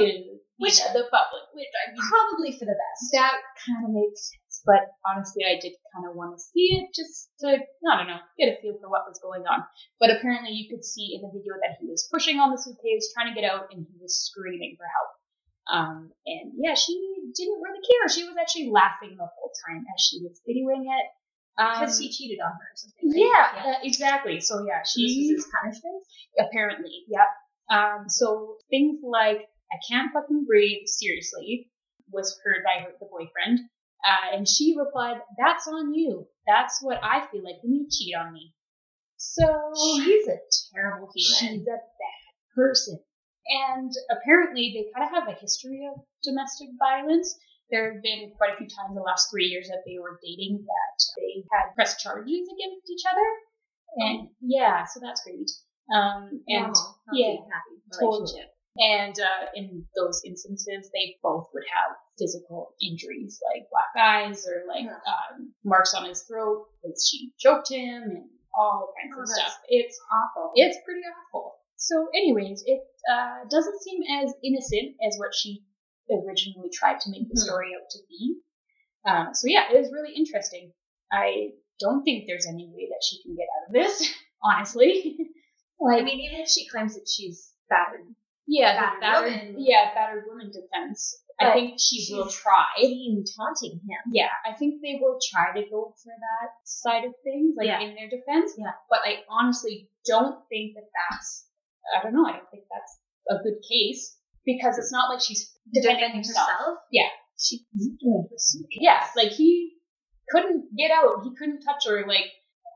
Which- 0.60 0.80
know, 0.84 0.92
the 0.92 1.08
public. 1.08 1.46
Which 1.56 1.72
I 1.88 1.92
mean, 1.94 2.02
Probably 2.04 2.52
for 2.60 2.66
the 2.66 2.76
best. 2.76 3.02
that 3.14 3.38
kind 3.64 3.86
of 3.88 3.92
makes 3.96 4.32
sense. 4.34 4.49
But 4.66 4.92
honestly, 5.08 5.44
I 5.48 5.56
did 5.62 5.74
kind 5.96 6.08
of 6.10 6.16
want 6.16 6.36
to 6.36 6.40
see 6.42 6.76
it 6.80 6.92
just 6.96 7.30
to, 7.42 7.48
I 7.88 7.94
don't 7.98 8.08
know, 8.12 8.20
get 8.38 8.52
a 8.52 8.62
feel 8.62 8.76
for 8.82 8.90
what 8.90 9.08
was 9.08 9.20
going 9.24 9.44
on. 9.48 9.64
But 10.00 10.12
apparently, 10.12 10.52
you 10.52 10.68
could 10.70 10.84
see 10.84 11.16
in 11.16 11.22
the 11.22 11.32
video 11.32 11.56
that 11.64 11.78
he 11.80 11.88
was 11.88 12.08
pushing 12.12 12.40
on 12.40 12.52
the 12.52 12.60
suitcase, 12.60 13.12
trying 13.16 13.34
to 13.34 13.40
get 13.40 13.48
out, 13.50 13.72
and 13.72 13.86
he 13.88 13.96
was 14.02 14.20
screaming 14.20 14.76
for 14.78 14.86
help. 14.86 15.12
Um, 15.70 16.12
and 16.26 16.54
yeah, 16.58 16.74
she 16.74 16.94
didn't 17.38 17.62
really 17.62 17.84
care. 17.86 18.10
She 18.10 18.26
was 18.26 18.36
actually 18.42 18.70
laughing 18.74 19.16
the 19.16 19.30
whole 19.30 19.52
time 19.70 19.86
as 19.86 20.00
she 20.02 20.20
was 20.22 20.42
videoing 20.44 20.90
it. 20.90 21.08
Um, 21.62 21.80
Because 21.80 22.00
he 22.00 22.10
cheated 22.10 22.40
on 22.40 22.52
her 22.52 22.68
or 22.72 22.76
something. 22.76 23.10
right? 23.12 23.20
yeah, 23.20 23.72
uh, 23.74 23.80
exactly. 23.84 24.40
So 24.40 24.66
yeah, 24.66 24.80
This 24.82 24.92
she 24.96 25.04
was 25.04 25.44
his 25.44 25.48
punishment. 25.62 26.04
apparently, 26.40 27.04
yep. 27.08 27.28
Um, 27.70 28.06
so 28.10 28.58
things 28.70 29.00
like 29.04 29.46
"I 29.72 29.78
can't 29.88 30.12
fucking 30.14 30.46
breathe" 30.48 30.88
seriously 30.88 31.70
was 32.12 32.40
heard 32.44 32.64
by 32.66 32.82
her, 32.84 32.92
the 33.00 33.06
boyfriend, 33.06 33.60
uh, 34.06 34.36
and 34.36 34.48
she 34.48 34.76
replied, 34.78 35.18
"That's 35.38 35.68
on 35.68 35.94
you. 35.94 36.28
That's 36.48 36.80
what 36.82 37.00
I 37.04 37.28
feel 37.28 37.44
like 37.44 37.62
when 37.64 37.74
you 37.76 37.88
cheat 37.90 38.16
on 38.16 38.34
me." 38.34 38.54
So 39.18 39.44
She's 39.98 40.28
a 40.28 40.38
terrible 40.74 41.10
human. 41.14 41.60
she's 41.60 41.68
a 41.68 41.72
bad 41.76 42.26
person, 42.56 43.00
and 43.48 43.92
apparently 44.10 44.72
they 44.74 44.92
kind 44.94 45.06
of 45.08 45.14
have 45.24 45.28
a 45.28 45.40
history 45.40 45.88
of 45.94 46.02
domestic 46.24 46.70
violence. 46.80 47.38
There 47.70 47.94
have 47.94 48.02
been 48.02 48.32
quite 48.38 48.54
a 48.54 48.58
few 48.58 48.68
times 48.68 48.90
in 48.90 48.96
the 48.96 49.02
last 49.02 49.30
three 49.30 49.46
years 49.46 49.68
that 49.68 49.84
they 49.86 50.00
were 50.00 50.20
dating 50.24 50.66
that 50.66 50.98
they 51.18 51.44
had 51.52 51.76
pressed 51.76 52.00
charges 52.00 52.48
against 52.48 52.90
each 52.90 53.04
other, 53.12 53.28
and 53.98 54.30
yeah, 54.42 54.86
so 54.86 55.00
that's 55.02 55.22
great. 55.24 55.52
Um, 55.94 56.42
and 56.48 56.74
yeah, 57.14 57.34
happy 57.52 57.82
Totally. 58.00 58.22
relationship. 58.22 58.54
and 58.78 59.20
uh, 59.20 59.46
in 59.56 59.86
those 59.96 60.22
instances, 60.26 60.90
they 60.94 61.18
both 61.22 61.50
would 61.54 61.64
have 61.74 61.98
physical 62.20 62.76
injuries 62.82 63.40
like 63.54 63.64
black 63.72 63.96
eyes 64.04 64.46
or 64.48 64.64
like 64.68 64.84
Yeah. 64.84 65.00
um, 65.08 65.54
marks 65.64 65.94
on 65.94 66.06
his 66.06 66.24
throat 66.24 66.68
because 66.84 67.08
she 67.10 67.32
choked 67.40 67.72
him 67.72 68.04
and 68.04 68.30
all 68.54 68.94
kinds 69.02 69.16
Oh, 69.18 69.22
of 69.22 69.28
stuff. 69.30 69.60
It's 69.70 70.00
Awful. 70.12 70.52
it's 70.56 70.78
pretty 70.86 71.02
awful. 71.08 71.56
So, 71.78 72.08
anyways, 72.14 72.64
it 72.66 72.82
uh, 73.12 73.46
doesn't 73.50 73.82
seem 73.82 74.02
as 74.22 74.34
innocent 74.44 74.98
as 75.08 75.16
what 75.18 75.34
she 75.34 75.64
originally 76.12 76.70
tried 76.74 77.00
to 77.02 77.10
make 77.10 77.30
the 77.30 77.40
Hmm. 77.40 77.46
story 77.48 77.72
out 77.76 77.90
to 77.92 78.00
be. 78.10 78.40
Um, 79.06 79.30
so 79.34 79.48
yeah, 79.48 79.72
it 79.72 79.80
was 79.80 79.92
really 79.94 80.14
interesting. 80.14 80.74
I 81.12 81.52
don't 81.80 82.04
think 82.04 82.26
there's 82.28 82.46
any 82.48 82.68
way 82.68 82.90
that 82.90 83.02
she 83.04 83.22
can 83.24 83.36
get 83.36 83.48
out 83.56 83.68
of 83.68 83.74
this, 83.74 84.14
honestly. 84.44 85.18
I 85.82 86.02
mean, 86.02 86.20
even 86.20 86.42
if 86.42 86.50
she 86.50 86.68
claims 86.68 86.96
that 86.96 87.08
she's 87.10 87.54
battered, 87.70 88.04
Yeah, 88.46 88.76
Battered 88.76 89.00
battered, 89.00 89.48
woman. 89.48 89.56
yeah, 89.66 89.94
battered 89.94 90.26
woman 90.28 90.52
defense. 90.52 91.24
I 91.40 91.54
think 91.54 91.80
she 91.80 92.08
will 92.12 92.28
try. 92.30 92.66
taunting 92.78 93.80
him. 93.80 94.02
Yeah, 94.12 94.30
I 94.46 94.54
think 94.54 94.82
they 94.82 95.00
will 95.02 95.20
try 95.32 95.54
to 95.56 95.70
go 95.70 95.94
for 96.04 96.12
that 96.12 96.50
side 96.66 97.06
of 97.06 97.14
things, 97.24 97.56
like 97.58 97.68
Yeah. 97.68 97.80
in 97.82 97.96
their 97.96 98.10
defense. 98.10 98.54
Yeah. 98.58 98.72
But 98.90 99.00
I 99.06 99.24
honestly 99.30 99.90
don't 100.06 100.44
think 100.50 100.76
that 100.76 100.88
that's. 101.10 101.48
I 101.98 102.04
don't 102.04 102.14
know. 102.14 102.26
I 102.26 102.34
don't 102.34 102.50
think 102.52 102.66
that's 102.70 103.00
a 103.30 103.42
good 103.44 103.60
case 103.68 104.18
because 104.46 104.78
it's 104.78 104.92
not 104.92 105.10
like 105.10 105.22
she's 105.22 105.52
defending 105.74 106.18
herself. 106.18 106.78
Yeah. 106.92 107.08
She 107.40 107.66
zipped 107.78 108.04
him 108.04 108.28
suitcase. 108.36 108.80
Yeah, 108.82 109.06
like 109.16 109.32
he 109.32 109.74
couldn't 110.30 110.66
get 110.78 110.92
out. 110.92 111.24
He 111.24 111.32
couldn't 111.38 111.62
touch 111.62 111.88
her. 111.88 112.06
Like 112.08 112.28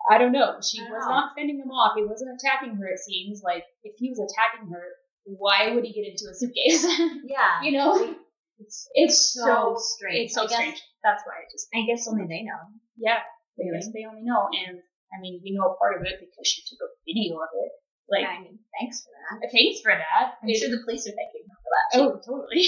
I 0.09 0.17
don't 0.17 0.31
know. 0.31 0.59
She 0.61 0.79
I 0.79 0.89
was 0.89 1.03
know. 1.05 1.09
not 1.11 1.31
fending 1.35 1.59
him 1.59 1.69
off. 1.71 1.93
He 1.97 2.03
wasn't 2.03 2.31
attacking 2.39 2.75
her. 2.75 2.87
It 2.87 2.99
seems 2.99 3.41
like 3.43 3.63
if 3.83 3.93
he 3.97 4.09
was 4.09 4.19
attacking 4.19 4.71
her, 4.71 4.83
why 5.25 5.71
would 5.73 5.85
he 5.85 5.93
get 5.93 6.07
into 6.07 6.25
a 6.31 6.33
suitcase? 6.35 6.83
Yeah. 7.27 7.61
you 7.61 7.71
know, 7.73 8.15
It's 8.63 8.87
it's 8.95 9.19
so 9.35 9.43
so 9.45 9.55
strange. 9.77 10.31
It's 10.31 10.35
so 10.35 10.47
strange. 10.47 10.79
That's 11.03 11.23
why 11.27 11.43
I 11.43 11.45
just 11.51 11.67
I 11.75 11.83
guess 11.85 12.07
only 12.07 12.25
they 12.27 12.43
know. 12.47 12.59
yeah. 12.97 13.19
Really? 13.59 13.77
guess 13.77 13.91
they 13.93 14.05
only 14.09 14.23
know, 14.25 14.49
and 14.49 14.79
I 15.13 15.21
mean 15.21 15.39
we 15.43 15.51
know 15.53 15.69
a 15.69 15.77
part 15.77 15.99
of 15.99 16.01
it 16.07 16.17
because 16.23 16.47
she 16.47 16.63
took 16.65 16.79
a 16.81 16.89
video 17.05 17.37
of 17.37 17.51
it. 17.53 17.71
Like 18.09 18.25
I 18.27 18.41
mean, 18.41 18.59
thanks 18.79 19.03
for 19.05 19.11
that. 19.15 19.47
thanks 19.51 19.79
for 19.83 19.93
that. 19.93 20.39
I'm 20.41 20.49
It- 20.49 20.57
sure 20.59 20.69
the 20.73 20.81
police 20.83 21.05
are 21.07 21.15
thanking 21.15 21.45
her 21.47 21.57
for 21.61 21.71
that. 21.71 21.85
too. 21.91 22.01
Oh, 22.03 22.11
totally. 22.19 22.63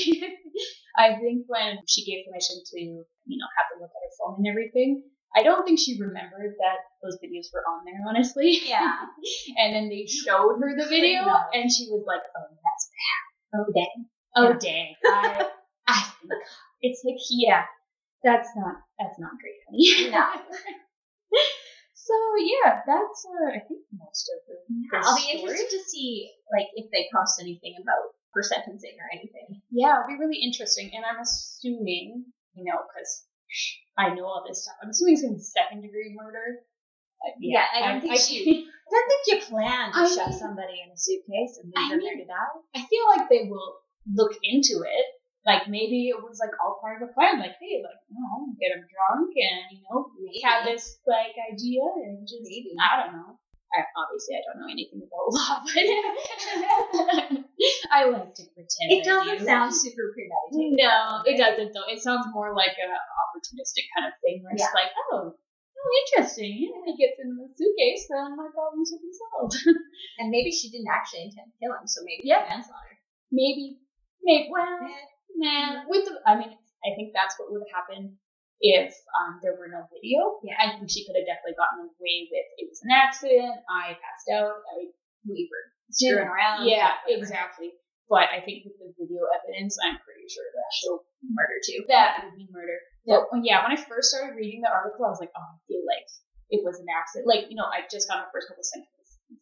I 0.97 1.19
think 1.19 1.43
when 1.51 1.83
she 1.91 2.05
gave 2.07 2.23
permission 2.23 2.55
to, 2.63 2.79
you 2.79 3.35
know, 3.35 3.49
have 3.59 3.67
to 3.75 3.83
look 3.83 3.91
at 3.91 3.99
her 3.99 4.13
phone 4.15 4.39
and 4.39 4.47
everything, 4.47 5.03
I 5.35 5.43
don't 5.43 5.65
think 5.67 5.75
she 5.83 5.99
remembered 5.99 6.55
that 6.63 6.79
those 7.03 7.19
videos 7.19 7.51
were 7.51 7.67
on 7.67 7.83
there, 7.83 7.99
honestly. 8.07 8.61
Yeah. 8.63 8.95
and 9.59 9.75
then 9.75 9.89
they 9.91 10.07
showed 10.07 10.55
her 10.61 10.71
the 10.79 10.87
video, 10.87 11.27
and 11.51 11.67
she 11.67 11.91
was 11.91 12.05
like, 12.07 12.23
"Oh, 12.31 12.47
that's 12.55 12.85
bad. 12.95 13.21
Oh, 13.59 13.67
dang. 13.75 13.97
Oh, 14.39 14.49
Yeah. 14.55 14.57
dang. 14.63 14.95
I, 15.03 15.49
I 15.87 16.01
think 16.21 16.31
it's 16.81 17.03
like, 17.05 17.17
yeah, 17.29 17.63
that's 18.23 18.49
not, 18.55 18.75
that's 18.99 19.19
not 19.19 19.31
great, 19.41 19.59
honey." 19.69 20.11
No. 20.11 20.25
so 21.93 22.13
yeah, 22.39 22.81
that's 22.85 23.25
uh, 23.25 23.49
I 23.55 23.59
think 23.67 23.81
most 23.93 24.29
of 24.33 24.37
the. 24.47 24.55
the 24.91 24.97
I'll 25.05 25.15
be 25.17 25.31
interested 25.33 25.69
to 25.69 25.81
see, 25.89 26.31
like, 26.51 26.67
if 26.75 26.89
they 26.91 27.09
post 27.13 27.39
anything 27.41 27.75
about 27.81 28.13
her 28.33 28.43
sentencing 28.43 28.95
or 28.99 29.07
anything. 29.13 29.61
Yeah, 29.71 29.95
it'll 30.03 30.11
be 30.11 30.19
really 30.19 30.41
interesting. 30.43 30.91
And 30.93 31.05
I'm 31.05 31.21
assuming, 31.21 32.25
you 32.53 32.63
know, 32.65 32.79
because 32.87 33.25
I 33.97 34.13
know 34.13 34.25
all 34.25 34.43
this 34.47 34.63
stuff, 34.63 34.75
I'm 34.83 34.89
assuming 34.89 35.13
it's 35.15 35.23
going 35.23 35.33
to 35.35 35.39
be 35.39 35.43
second 35.43 35.81
degree 35.81 36.13
murder. 36.15 36.59
Uh, 37.23 37.31
Yeah, 37.39 37.63
I 37.73 37.91
don't 37.93 38.01
think 38.01 38.19
she- 38.19 38.67
I 38.85 38.91
don't 38.91 39.09
think 39.09 39.23
you 39.27 39.47
plan 39.49 39.91
to 39.93 39.97
I 39.97 40.07
shove 40.07 40.29
mean- 40.29 40.39
somebody 40.39 40.77
in 40.85 40.91
a 40.93 40.97
suitcase 40.97 41.57
and 41.63 41.73
I 41.75 41.81
leave 41.81 41.89
them 41.91 41.99
there 42.05 42.17
to 42.21 42.25
die. 42.27 42.53
I 42.75 42.85
feel 42.85 43.05
like 43.17 43.29
they 43.29 43.47
will 43.49 43.79
look 44.13 44.37
into 44.43 44.83
it, 44.85 45.05
Like 45.45 45.69
maybe 45.69 46.09
it 46.09 46.17
was 46.17 46.41
like 46.41 46.51
all 46.57 46.81
part 46.81 47.01
of 47.01 47.09
a 47.09 47.13
plan. 47.13 47.37
Like, 47.39 47.55
hey, 47.61 47.77
like, 47.85 48.01
you 48.09 48.17
know, 48.17 48.49
get 48.57 48.73
him 48.73 48.81
drunk 48.89 49.29
and 49.37 49.61
you 49.77 49.81
know, 49.85 50.09
Maybe. 50.17 50.41
have 50.41 50.65
this 50.65 50.97
like 51.05 51.37
idea 51.53 51.85
and 52.01 52.25
just 52.27 52.41
Maybe. 52.41 52.73
I 52.81 53.05
don't 53.05 53.13
know. 53.13 53.37
I, 53.75 53.83
obviously, 53.97 54.39
I 54.39 54.41
don't 54.47 54.61
know 54.61 54.71
anything 54.71 55.01
about 55.03 55.25
law, 55.35 55.59
but 55.65 55.83
I 57.91 58.07
like 58.09 58.31
to 58.35 58.43
pretend. 58.55 58.87
It 58.93 59.03
doesn't 59.03 59.39
do. 59.39 59.45
sound 59.45 59.73
super 59.75 60.13
premeditated. 60.15 60.79
No, 60.79 61.21
it 61.25 61.35
doesn't 61.37 61.73
though. 61.73 61.87
It 61.91 61.99
sounds 62.01 62.25
more 62.33 62.53
like 62.55 62.73
an 62.79 62.89
opportunistic 62.93 63.85
kind 63.97 64.07
of 64.09 64.15
thing 64.23 64.41
where 64.43 64.53
Yeah. 64.55 64.65
it's 64.65 64.73
like, 64.77 64.91
oh, 65.11 65.33
oh, 65.35 65.89
interesting. 66.07 66.71
Yeah, 66.71 66.81
he 66.87 66.93
gets 66.97 67.17
in 67.19 67.35
the 67.35 67.49
suitcase, 67.57 68.07
then 68.09 68.37
my 68.37 68.47
problems 68.53 68.89
will 68.93 69.01
be 69.03 69.13
solved. 69.13 69.55
And 70.19 70.31
maybe 70.31 70.51
she 70.51 70.69
didn't 70.71 70.87
actually 70.89 71.27
intend 71.27 71.51
to 71.51 71.55
kill 71.59 71.73
him, 71.75 71.85
so 71.87 72.01
maybe 72.05 72.23
Yeah. 72.25 72.45
manslaughter. 72.47 72.95
maybe, 73.31 73.81
maybe. 74.23 74.47
Well, 74.51 74.79
Eh, 74.87 75.05
nah. 75.35 75.83
With 75.87 76.05
the, 76.05 76.19
I 76.25 76.35
mean, 76.39 76.51
I 76.83 76.95
think 76.95 77.11
that's 77.13 77.35
what 77.37 77.51
would 77.51 77.63
have 77.67 77.75
happened 77.83 78.15
if 78.63 78.95
um, 79.19 79.39
there 79.43 79.55
were 79.59 79.67
no 79.67 79.83
video. 79.91 80.39
Yeah. 80.41 80.55
I 80.57 80.77
think 80.77 80.87
she 80.89 81.03
could 81.03 81.19
have 81.19 81.27
definitely 81.27 81.59
gotten 81.59 81.91
away 81.91 82.15
with 82.31 82.47
it 82.57 82.65
was 82.71 82.81
an 82.83 82.91
accident. 82.95 83.55
I 83.67 83.99
passed 83.99 84.27
out. 84.31 84.63
I 84.63 84.89
we 85.27 85.49
were 85.49 85.65
screwing 85.91 86.29
around. 86.29 86.69
Yeah, 86.69 86.93
exactly. 87.09 87.73
But 88.05 88.29
I 88.29 88.37
think 88.45 88.69
with 88.69 88.77
the 88.77 88.93
video 88.93 89.25
evidence, 89.33 89.81
I'm 89.81 89.97
pretty 90.05 90.29
sure 90.29 90.45
that 90.45 90.69
she'll 90.77 91.01
Murder 91.25 91.57
too. 91.65 91.81
that 91.89 92.21
would 92.21 92.37
be 92.37 92.45
murder. 92.53 92.77
But 93.05 93.25
yeah, 93.41 93.65
when 93.65 93.73
I 93.73 93.81
first 93.81 94.13
started 94.13 94.37
reading 94.37 94.61
the 94.61 94.69
article, 94.69 95.05
I 95.05 95.09
was 95.09 95.17
like, 95.17 95.33
oh, 95.33 95.41
I 95.41 95.57
feel 95.65 95.81
like 95.81 96.05
it 96.53 96.61
was 96.61 96.77
an 96.77 96.85
accident. 96.85 97.25
Like, 97.25 97.49
you 97.49 97.57
know, 97.57 97.65
I 97.65 97.81
just 97.89 98.05
got 98.05 98.21
the 98.21 98.29
first 98.29 98.45
couple 98.45 98.61
sentences, 98.61 98.94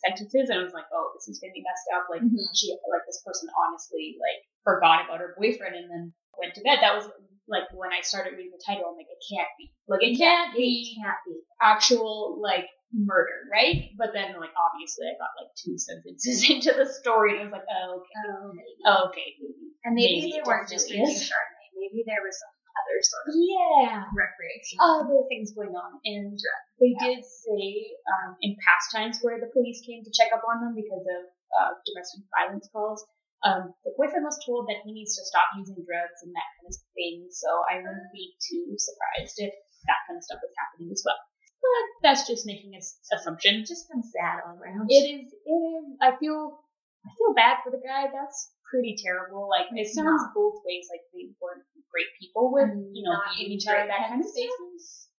sentences 0.06 0.50
and 0.50 0.60
I 0.60 0.64
was 0.64 0.74
like, 0.74 0.88
oh, 0.94 1.12
this 1.16 1.28
is 1.28 1.40
gonna 1.40 1.54
be 1.56 1.64
messed 1.64 1.90
up. 1.96 2.08
Like, 2.12 2.22
Mhm. 2.22 2.44
she, 2.54 2.76
like, 2.92 3.06
this 3.08 3.22
person 3.26 3.50
honestly, 3.56 4.18
like, 4.20 4.44
forgot 4.64 5.06
about 5.06 5.20
her 5.20 5.36
boyfriend 5.38 5.76
and 5.76 5.90
then 5.90 6.14
went 6.38 6.54
to 6.56 6.62
bed. 6.62 6.80
That 6.82 6.96
was 6.96 7.10
like 7.48 7.68
when 7.76 7.92
I 7.92 8.00
started 8.02 8.36
reading 8.40 8.52
the 8.56 8.64
title. 8.66 8.88
I'm 8.88 8.96
like, 8.96 9.08
it 9.12 9.20
can't 9.28 9.50
be. 9.60 9.72
Like, 9.88 10.04
it 10.04 10.16
can't 10.18 10.56
be 10.56 10.96
It 10.96 11.04
can't 11.04 11.20
be. 11.28 11.42
actual 11.62 12.40
like 12.42 12.68
murder, 12.94 13.44
right? 13.52 13.90
But 13.98 14.14
then, 14.14 14.40
like, 14.40 14.54
obviously, 14.56 15.08
I 15.12 15.18
got 15.20 15.34
like 15.42 15.52
two 15.60 15.76
sentences 15.78 16.40
into 16.50 16.72
the 16.72 16.86
story 16.88 17.32
and 17.36 17.42
I 17.42 17.44
was 17.44 17.52
like, 17.54 17.68
oh, 17.68 18.00
okay, 18.00 18.16
Oh, 18.30 18.52
maybe. 18.54 19.10
okay, 19.10 19.28
maybe. 19.42 19.66
And 19.84 19.96
maybe, 19.96 20.16
maybe 20.22 20.32
they 20.40 20.44
weren't 20.48 20.70
just 20.70 20.88
drinking. 20.88 21.16
Chardonnay. 21.20 21.68
Maybe 21.76 22.04
there 22.08 22.24
was 22.24 22.38
some 22.40 22.53
other 22.84 23.00
sort 23.00 23.24
of 23.32 23.34
Yeah. 23.40 24.04
recreation. 24.12 24.76
other 24.84 25.24
things 25.32 25.56
going 25.56 25.72
on. 25.72 26.00
And 26.04 26.36
they 26.84 26.92
did 27.00 27.24
say 27.24 27.64
um, 28.12 28.36
in 28.44 28.60
past 28.60 28.92
times 28.92 29.24
where 29.24 29.40
the 29.40 29.48
police 29.56 29.80
came 29.88 30.04
to 30.04 30.12
check 30.12 30.36
up 30.36 30.44
on 30.44 30.60
them 30.60 30.76
because 30.76 31.02
of 31.08 31.22
uh, 31.56 31.72
domestic 31.88 32.28
violence 32.36 32.68
calls, 32.76 33.00
um, 33.48 33.72
the 33.88 33.96
boyfriend 33.96 34.24
was 34.28 34.36
told 34.44 34.68
that 34.68 34.84
he 34.84 34.92
needs 34.92 35.16
to 35.16 35.24
stop 35.24 35.48
using 35.56 35.80
drugs 35.88 36.20
and 36.24 36.32
that 36.36 36.50
kind 36.60 36.68
of 36.68 36.76
thing. 36.96 37.28
So 37.32 37.48
I 37.72 37.80
wouldn't 37.80 38.12
be 38.12 38.36
too 38.44 38.76
surprised 38.76 39.40
if 39.40 39.52
that 39.88 40.00
kind 40.08 40.20
of 40.20 40.24
stuff 40.24 40.40
was 40.44 40.52
happening 40.60 40.92
as 40.92 41.04
well. 41.08 41.20
But 41.64 41.86
that's 42.04 42.28
just 42.28 42.44
making 42.46 42.76
an 42.76 42.84
assumption. 43.16 43.64
just 43.64 43.88
kind 43.88 44.04
of 44.04 44.08
sad 44.12 44.44
all 44.44 44.60
around. 44.60 44.92
It 44.92 45.08
is. 45.08 45.32
It 45.32 45.48
is. 45.48 45.86
I 46.04 46.16
feel. 46.20 46.60
I 47.04 47.10
feel 47.20 47.36
bad 47.36 47.60
for 47.64 47.72
the 47.72 47.80
guy. 47.84 48.08
That's 48.12 48.52
pretty 48.74 48.98
terrible. 48.98 49.46
Like 49.46 49.70
it 49.70 49.86
sounds 49.94 50.26
not. 50.26 50.34
both 50.34 50.66
ways. 50.66 50.90
Like 50.90 51.06
they 51.14 51.30
weren't 51.38 51.62
great 51.94 52.10
people 52.18 52.50
with 52.50 52.74
you 52.90 53.06
know 53.06 53.14
not 53.14 53.38
each 53.38 53.70
other 53.70 53.86
that 53.86 54.10
kind 54.10 54.26
of 54.26 54.28
stuff. 54.28 54.50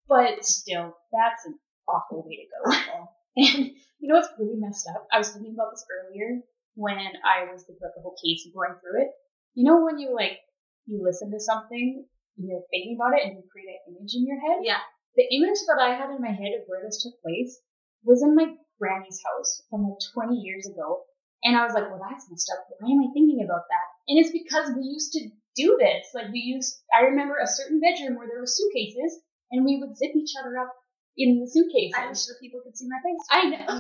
But 0.10 0.42
still, 0.42 0.98
that's 1.14 1.46
an 1.46 1.62
awful 1.88 2.26
way 2.26 2.42
to 2.42 2.48
go. 2.50 2.62
and 3.38 3.72
you 4.02 4.10
know 4.10 4.18
what's 4.18 4.34
really 4.42 4.58
messed 4.58 4.90
up? 4.90 5.06
I 5.14 5.22
was 5.22 5.30
thinking 5.30 5.54
about 5.54 5.72
this 5.72 5.86
earlier 5.86 6.42
when 6.74 6.98
I 6.98 7.46
was 7.46 7.62
thinking 7.62 7.86
about 7.86 7.94
the 7.94 8.02
whole 8.02 8.18
case 8.18 8.42
and 8.50 8.54
going 8.58 8.74
through 8.82 9.06
it. 9.06 9.14
You 9.54 9.70
know 9.70 9.86
when 9.86 10.02
you 10.02 10.18
like 10.18 10.42
you 10.90 11.00
listen 11.06 11.30
to 11.32 11.40
something 11.40 12.04
and 12.38 12.50
you're 12.50 12.66
thinking 12.74 12.98
about 12.98 13.14
it 13.14 13.24
and 13.24 13.38
you 13.38 13.46
create 13.54 13.70
an 13.70 13.94
image 13.94 14.18
in 14.18 14.26
your 14.26 14.42
head? 14.42 14.66
Yeah. 14.66 14.82
The 15.16 15.30
image 15.30 15.62
that 15.70 15.78
I 15.78 15.94
had 15.94 16.10
in 16.10 16.20
my 16.20 16.34
head 16.34 16.58
of 16.58 16.66
where 16.66 16.82
this 16.82 17.06
took 17.06 17.22
place 17.22 17.62
was 18.04 18.26
in 18.26 18.36
my 18.36 18.58
granny's 18.82 19.22
house 19.22 19.62
from 19.70 19.86
like 19.86 20.02
20 20.14 20.36
years 20.42 20.66
ago. 20.66 21.06
And 21.44 21.58
I 21.58 21.66
was 21.66 21.74
like, 21.74 21.92
well, 21.92 22.00
that's 22.00 22.30
messed 22.32 22.52
up. 22.56 22.66
Why 22.80 22.92
am 22.92 23.04
I 23.04 23.12
thinking 23.14 23.44
about 23.44 23.68
that? 23.68 23.88
And 24.08 24.18
it's 24.20 24.32
because 24.32 24.72
we 24.76 24.84
used 24.84 25.12
to 25.14 25.30
do 25.56 25.78
this. 25.80 26.08
Like 26.16 26.32
we 26.32 26.40
used, 26.40 26.80
I 26.94 27.12
remember 27.12 27.38
a 27.38 27.48
certain 27.48 27.80
bedroom 27.80 28.18
where 28.18 28.28
there 28.28 28.40
were 28.40 28.48
suitcases 28.48 29.20
and 29.52 29.66
we 29.66 29.78
would 29.80 29.98
zip 29.98 30.16
each 30.16 30.34
other 30.40 30.58
up 30.58 30.74
in 31.18 31.40
the 31.40 31.48
suitcases. 31.48 31.96
I 31.98 32.08
wish 32.08 32.26
the 32.26 32.36
people 32.42 32.62
could 32.64 32.78
see 32.78 32.88
my 32.88 32.98
face. 33.04 33.28
I 33.30 33.50
know. 33.50 33.68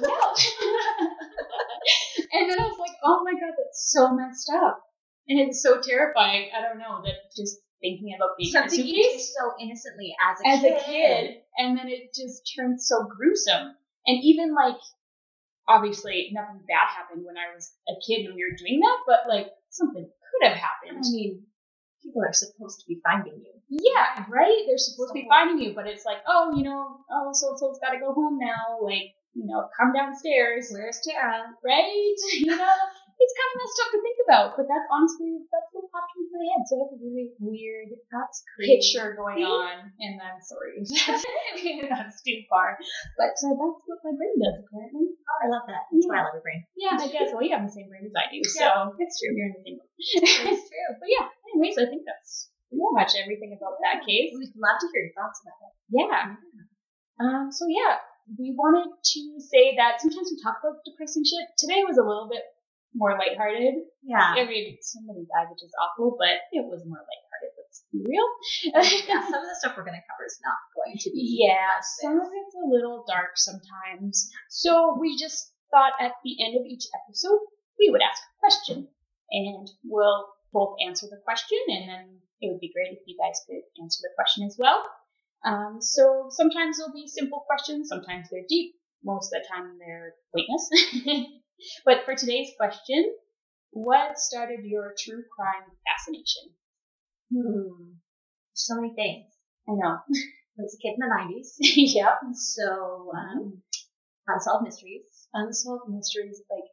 and 2.33 2.49
then 2.51 2.59
I 2.59 2.67
was 2.67 2.77
like, 2.77 2.95
oh 3.03 3.23
my 3.23 3.33
god, 3.33 3.55
that's 3.57 3.91
so 3.91 4.13
messed 4.13 4.51
up. 4.53 4.83
And 5.27 5.39
it's 5.39 5.63
so 5.63 5.81
terrifying. 5.81 6.49
I 6.55 6.61
don't 6.61 6.77
know 6.79 7.01
that 7.03 7.31
just 7.35 7.57
thinking 7.81 8.15
about 8.15 8.37
being 8.37 8.53
in 8.53 8.63
a 8.63 8.69
suitcase 8.69 9.35
so 9.39 9.53
innocently 9.59 10.15
as 10.19 10.39
a 10.39 10.47
as 10.47 10.61
kid. 10.61 10.73
a 10.73 10.83
kid, 10.83 11.37
and 11.57 11.77
then 11.77 11.87
it 11.87 12.13
just 12.13 12.49
turned 12.55 12.81
so 12.81 13.05
gruesome. 13.05 13.75
And 14.05 14.23
even 14.23 14.53
like, 14.53 14.79
obviously, 15.67 16.31
nothing 16.33 16.61
bad 16.67 16.87
happened 16.95 17.25
when 17.25 17.37
I 17.37 17.53
was 17.55 17.71
a 17.89 17.93
kid 18.05 18.25
when 18.27 18.35
we 18.35 18.43
were 18.45 18.57
doing 18.57 18.79
that, 18.81 18.97
but 19.07 19.19
like 19.29 19.47
something 19.69 20.03
could 20.05 20.47
have 20.47 20.57
happened. 20.57 21.03
I 21.05 21.09
mean, 21.11 21.43
people 22.03 22.23
are 22.23 22.33
supposed 22.33 22.79
to 22.81 22.85
be 22.87 22.99
finding 23.03 23.33
you. 23.35 23.53
Yeah, 23.69 24.25
right. 24.29 24.63
They're 24.67 24.77
supposed 24.77 25.11
to 25.11 25.21
be 25.21 25.27
finding 25.29 25.59
you, 25.59 25.73
but 25.75 25.87
it's 25.87 26.05
like, 26.05 26.19
oh, 26.27 26.55
you 26.55 26.63
know, 26.63 26.97
oh, 27.11 27.29
so 27.33 27.49
and 27.49 27.59
so's 27.59 27.79
got 27.79 27.91
to 27.91 27.99
go 27.99 28.13
home 28.13 28.37
now. 28.39 28.79
Like, 28.81 29.15
you 29.33 29.45
know, 29.47 29.67
come 29.79 29.93
downstairs. 29.93 30.69
Where's 30.71 31.01
Tara? 31.07 31.43
right? 31.63 32.15
You 32.33 32.47
know, 32.57 32.75
it's 33.19 33.35
kind 33.37 33.49
of 33.51 33.57
messed 33.61 33.79
up 33.83 33.89
to 33.93 33.99
think 34.01 34.17
about, 34.25 34.47
but 34.57 34.65
that's 34.67 34.87
honestly 34.89 35.41
that's 35.49 35.69
what 35.73 35.85
popped 35.93 36.13
into 36.17 36.33
my 36.33 36.43
head. 36.49 36.63
So 36.65 36.73
that's 36.81 36.93
a 36.95 36.99
really 37.01 37.33
weird 37.37 37.93
That's 38.09 38.41
picture 38.57 39.13
going 39.17 39.45
on, 39.45 39.93
and 39.99 40.13
I'm 40.19 40.41
sorry 40.41 40.81
that's, 40.83 42.19
too 42.23 42.39
far, 42.49 42.77
but 43.17 43.33
uh, 43.35 43.53
that's 43.53 43.79
what 43.85 43.99
my 44.03 44.13
brain 44.15 44.35
does 44.41 44.61
apparently. 44.63 45.13
Oh, 45.13 45.39
I 45.43 45.47
love 45.49 45.65
that. 45.69 45.89
That's 45.89 46.07
why 46.09 46.21
I 46.21 46.23
love 46.27 46.37
your 46.37 46.45
brain. 46.45 46.61
Yeah, 46.77 46.97
I 46.97 47.07
guess. 47.09 47.33
Well, 47.33 47.43
you 47.45 47.53
have 47.53 47.65
the 47.65 47.73
same 47.73 47.89
brain 47.89 48.05
as 48.05 48.15
I 48.15 48.29
do, 48.31 48.41
so 48.45 48.65
Yeah, 48.65 49.01
it's 49.01 49.17
true. 49.21 49.33
you're 49.33 49.49
in 49.49 49.55
the 49.57 49.63
same 49.65 49.77
boat. 49.77 49.91
It's 50.53 50.65
true. 50.69 50.89
but 50.99 51.09
yeah, 51.09 51.25
anyways, 51.53 51.77
I 51.77 51.85
think 51.87 52.03
that's 52.05 52.49
pretty 52.69 52.91
much 52.97 53.13
everything 53.17 53.53
about 53.55 53.77
that 53.85 54.01
case. 54.05 54.33
We'd 54.33 54.53
love 54.57 54.77
to 54.81 54.87
hear 54.91 55.05
your 55.09 55.15
thoughts 55.15 55.39
about 55.45 55.59
it. 55.63 55.73
Yeah. 55.93 56.25
Um, 57.21 57.51
so 57.53 57.69
yeah, 57.69 58.01
we 58.39 58.55
wanted 58.57 58.89
to 58.89 59.21
say 59.39 59.75
that 59.77 60.01
sometimes 60.01 60.31
we 60.31 60.41
talk 60.41 60.57
about 60.63 60.81
depressing 60.85 61.23
shit. 61.23 61.45
Today 61.57 61.83
was 61.85 61.97
a 61.97 62.05
little 62.05 62.27
bit 62.31 62.41
more 62.95 63.17
lighthearted. 63.17 63.75
Yeah. 64.03 64.37
I 64.37 64.45
mean, 64.45 64.77
somebody 64.81 65.25
died, 65.25 65.49
which 65.49 65.63
is 65.63 65.73
awful, 65.81 66.15
but 66.17 66.41
it 66.51 66.65
was 66.65 66.85
more 66.85 67.01
lighthearted. 67.01 67.51
Let's 67.57 67.83
be 67.91 68.05
real. 68.05 68.29
yeah, 69.09 69.21
some 69.25 69.41
of 69.41 69.49
the 69.49 69.57
stuff 69.59 69.73
we're 69.77 69.85
going 69.85 69.97
to 69.97 70.09
cover 70.09 70.25
is 70.25 70.39
not 70.45 70.59
going 70.77 70.97
to 70.97 71.09
be. 71.11 71.41
yeah, 71.41 71.81
some 72.01 72.19
of 72.19 72.27
it's 72.29 72.55
a 72.55 72.69
little 72.69 73.05
dark 73.07 73.35
sometimes. 73.35 74.29
So 74.49 74.97
we 74.99 75.17
just 75.17 75.51
thought 75.71 75.93
at 75.99 76.13
the 76.23 76.37
end 76.45 76.55
of 76.55 76.65
each 76.69 76.85
episode, 76.93 77.39
we 77.79 77.89
would 77.89 78.01
ask 78.01 78.21
a 78.21 78.39
question. 78.39 78.87
And 79.31 79.65
we'll 79.83 80.29
both 80.53 80.77
answer 80.85 81.07
the 81.09 81.17
question, 81.25 81.57
and 81.67 81.89
then 81.89 82.05
it 82.39 82.51
would 82.51 82.61
be 82.61 82.71
great 82.71 82.93
if 82.93 82.99
you 83.07 83.17
guys 83.17 83.41
could 83.49 83.65
answer 83.81 83.99
the 84.03 84.13
question 84.15 84.45
as 84.45 84.55
well. 84.59 84.85
Um, 85.43 85.77
so 85.81 86.27
sometimes 86.29 86.77
they'll 86.77 86.93
be 86.93 87.07
simple 87.07 87.43
questions, 87.47 87.89
sometimes 87.89 88.27
they're 88.29 88.45
deep. 88.47 88.75
Most 89.03 89.33
of 89.33 89.41
the 89.41 89.47
time 89.49 89.77
they're 89.79 90.13
pointless. 90.31 90.69
but 91.85 92.05
for 92.05 92.15
today's 92.15 92.51
question, 92.57 93.15
what 93.71 94.17
started 94.19 94.59
your 94.63 94.93
true 94.97 95.23
crime 95.35 95.63
fascination? 95.87 96.53
Hmm. 97.33 97.93
So 98.53 98.75
many 98.75 98.93
things. 98.93 99.25
I 99.67 99.73
know. 99.73 99.97
I 100.59 100.61
was 100.61 100.77
a 100.77 100.81
kid 100.81 100.95
in 100.95 100.99
the 100.99 101.09
90s. 101.09 101.55
yep. 101.95 102.19
So, 102.33 103.11
um, 103.15 103.61
unsolved 104.27 104.65
mysteries. 104.65 105.27
Unsolved 105.33 105.89
mysteries, 105.89 106.41
like, 106.51 106.69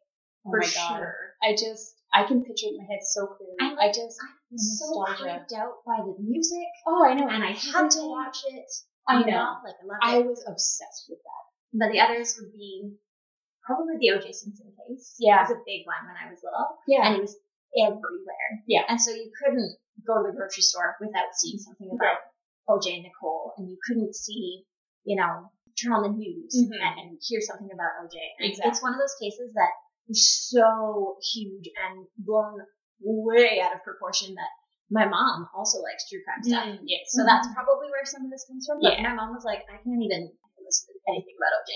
oh 0.46 0.50
For 0.50 0.58
my 0.58 0.66
god. 0.66 0.98
sure. 0.98 1.16
I 1.42 1.52
just, 1.52 1.94
I 2.12 2.24
can 2.24 2.44
picture 2.44 2.66
it 2.66 2.74
in 2.74 2.78
my 2.78 2.84
head 2.84 3.00
so 3.02 3.26
clearly. 3.26 3.56
I 3.60 3.70
I 3.72 3.86
like- 3.86 3.94
just, 3.94 4.18
I'm 4.20 4.58
so 4.58 5.04
creeped 5.16 5.52
out 5.56 5.74
by 5.86 5.96
the 6.04 6.14
music, 6.20 6.66
oh, 6.86 7.04
I 7.06 7.14
know. 7.14 7.28
and 7.28 7.42
I 7.42 7.52
had 7.52 7.90
to 7.92 8.00
watch 8.02 8.38
it. 8.50 8.66
I 9.08 9.22
know. 9.22 9.56
Like, 9.64 9.76
I 9.82 9.86
loved 9.86 10.00
I 10.02 10.18
was 10.28 10.44
obsessed 10.46 11.06
with 11.08 11.18
that. 11.18 11.78
But 11.78 11.92
the 11.92 12.00
others 12.00 12.36
would 12.38 12.52
be 12.52 12.96
probably 13.70 13.94
the 14.02 14.10
O.J. 14.18 14.34
Simpson 14.34 14.66
case. 14.74 15.14
Yeah. 15.22 15.46
It 15.46 15.54
was 15.54 15.62
a 15.62 15.62
big 15.62 15.86
one 15.86 16.02
when 16.10 16.18
I 16.18 16.26
was 16.26 16.42
little. 16.42 16.66
Yeah. 16.90 17.06
And 17.06 17.12
it 17.18 17.22
was 17.22 17.38
everywhere. 17.78 18.50
Yeah. 18.66 18.82
And 18.90 18.98
so 18.98 19.14
you 19.14 19.30
couldn't 19.38 19.78
go 20.02 20.18
to 20.18 20.26
the 20.26 20.34
grocery 20.34 20.66
store 20.66 20.98
without 20.98 21.30
seeing 21.38 21.58
something 21.62 21.86
about 21.94 22.18
O.J. 22.66 22.94
and 22.98 23.04
Nicole, 23.06 23.54
and 23.58 23.70
you 23.70 23.78
couldn't 23.86 24.14
see, 24.14 24.66
you 25.06 25.14
know, 25.14 25.50
turn 25.78 25.92
on 25.94 26.02
the 26.02 26.10
news 26.14 26.54
Mhm. 26.58 26.74
and, 26.74 26.94
and 26.98 27.08
hear 27.22 27.40
something 27.40 27.70
about 27.72 28.02
O.J. 28.02 28.18
And 28.38 28.50
Exactly. 28.50 28.70
It's 28.70 28.82
one 28.82 28.94
of 28.94 28.98
those 29.00 29.14
cases 29.22 29.54
that 29.54 29.72
is 30.10 30.26
so 30.50 31.16
huge 31.32 31.70
and 31.78 32.06
blown 32.18 32.58
way 33.00 33.60
out 33.62 33.74
of 33.74 33.82
proportion 33.86 34.34
that 34.34 34.50
my 34.90 35.06
mom 35.06 35.46
also 35.54 35.78
likes 35.80 36.08
true 36.10 36.18
crime 36.26 36.42
stuff. 36.42 36.66
Mm, 36.66 36.82
yes. 36.84 37.14
So 37.14 37.22
that's 37.24 37.46
probably 37.54 37.86
where 37.94 38.04
some 38.04 38.24
of 38.26 38.30
this 38.30 38.44
comes 38.50 38.66
from. 38.66 38.82
But 38.82 38.98
Yeah. 38.98 39.06
my 39.08 39.14
mom 39.14 39.30
was 39.32 39.44
like, 39.46 39.62
I 39.70 39.78
can't 39.82 40.02
even 40.02 40.32
listen 40.70 40.94
to 40.94 41.02
anything 41.10 41.34
about 41.34 41.52
OJ 41.58 41.70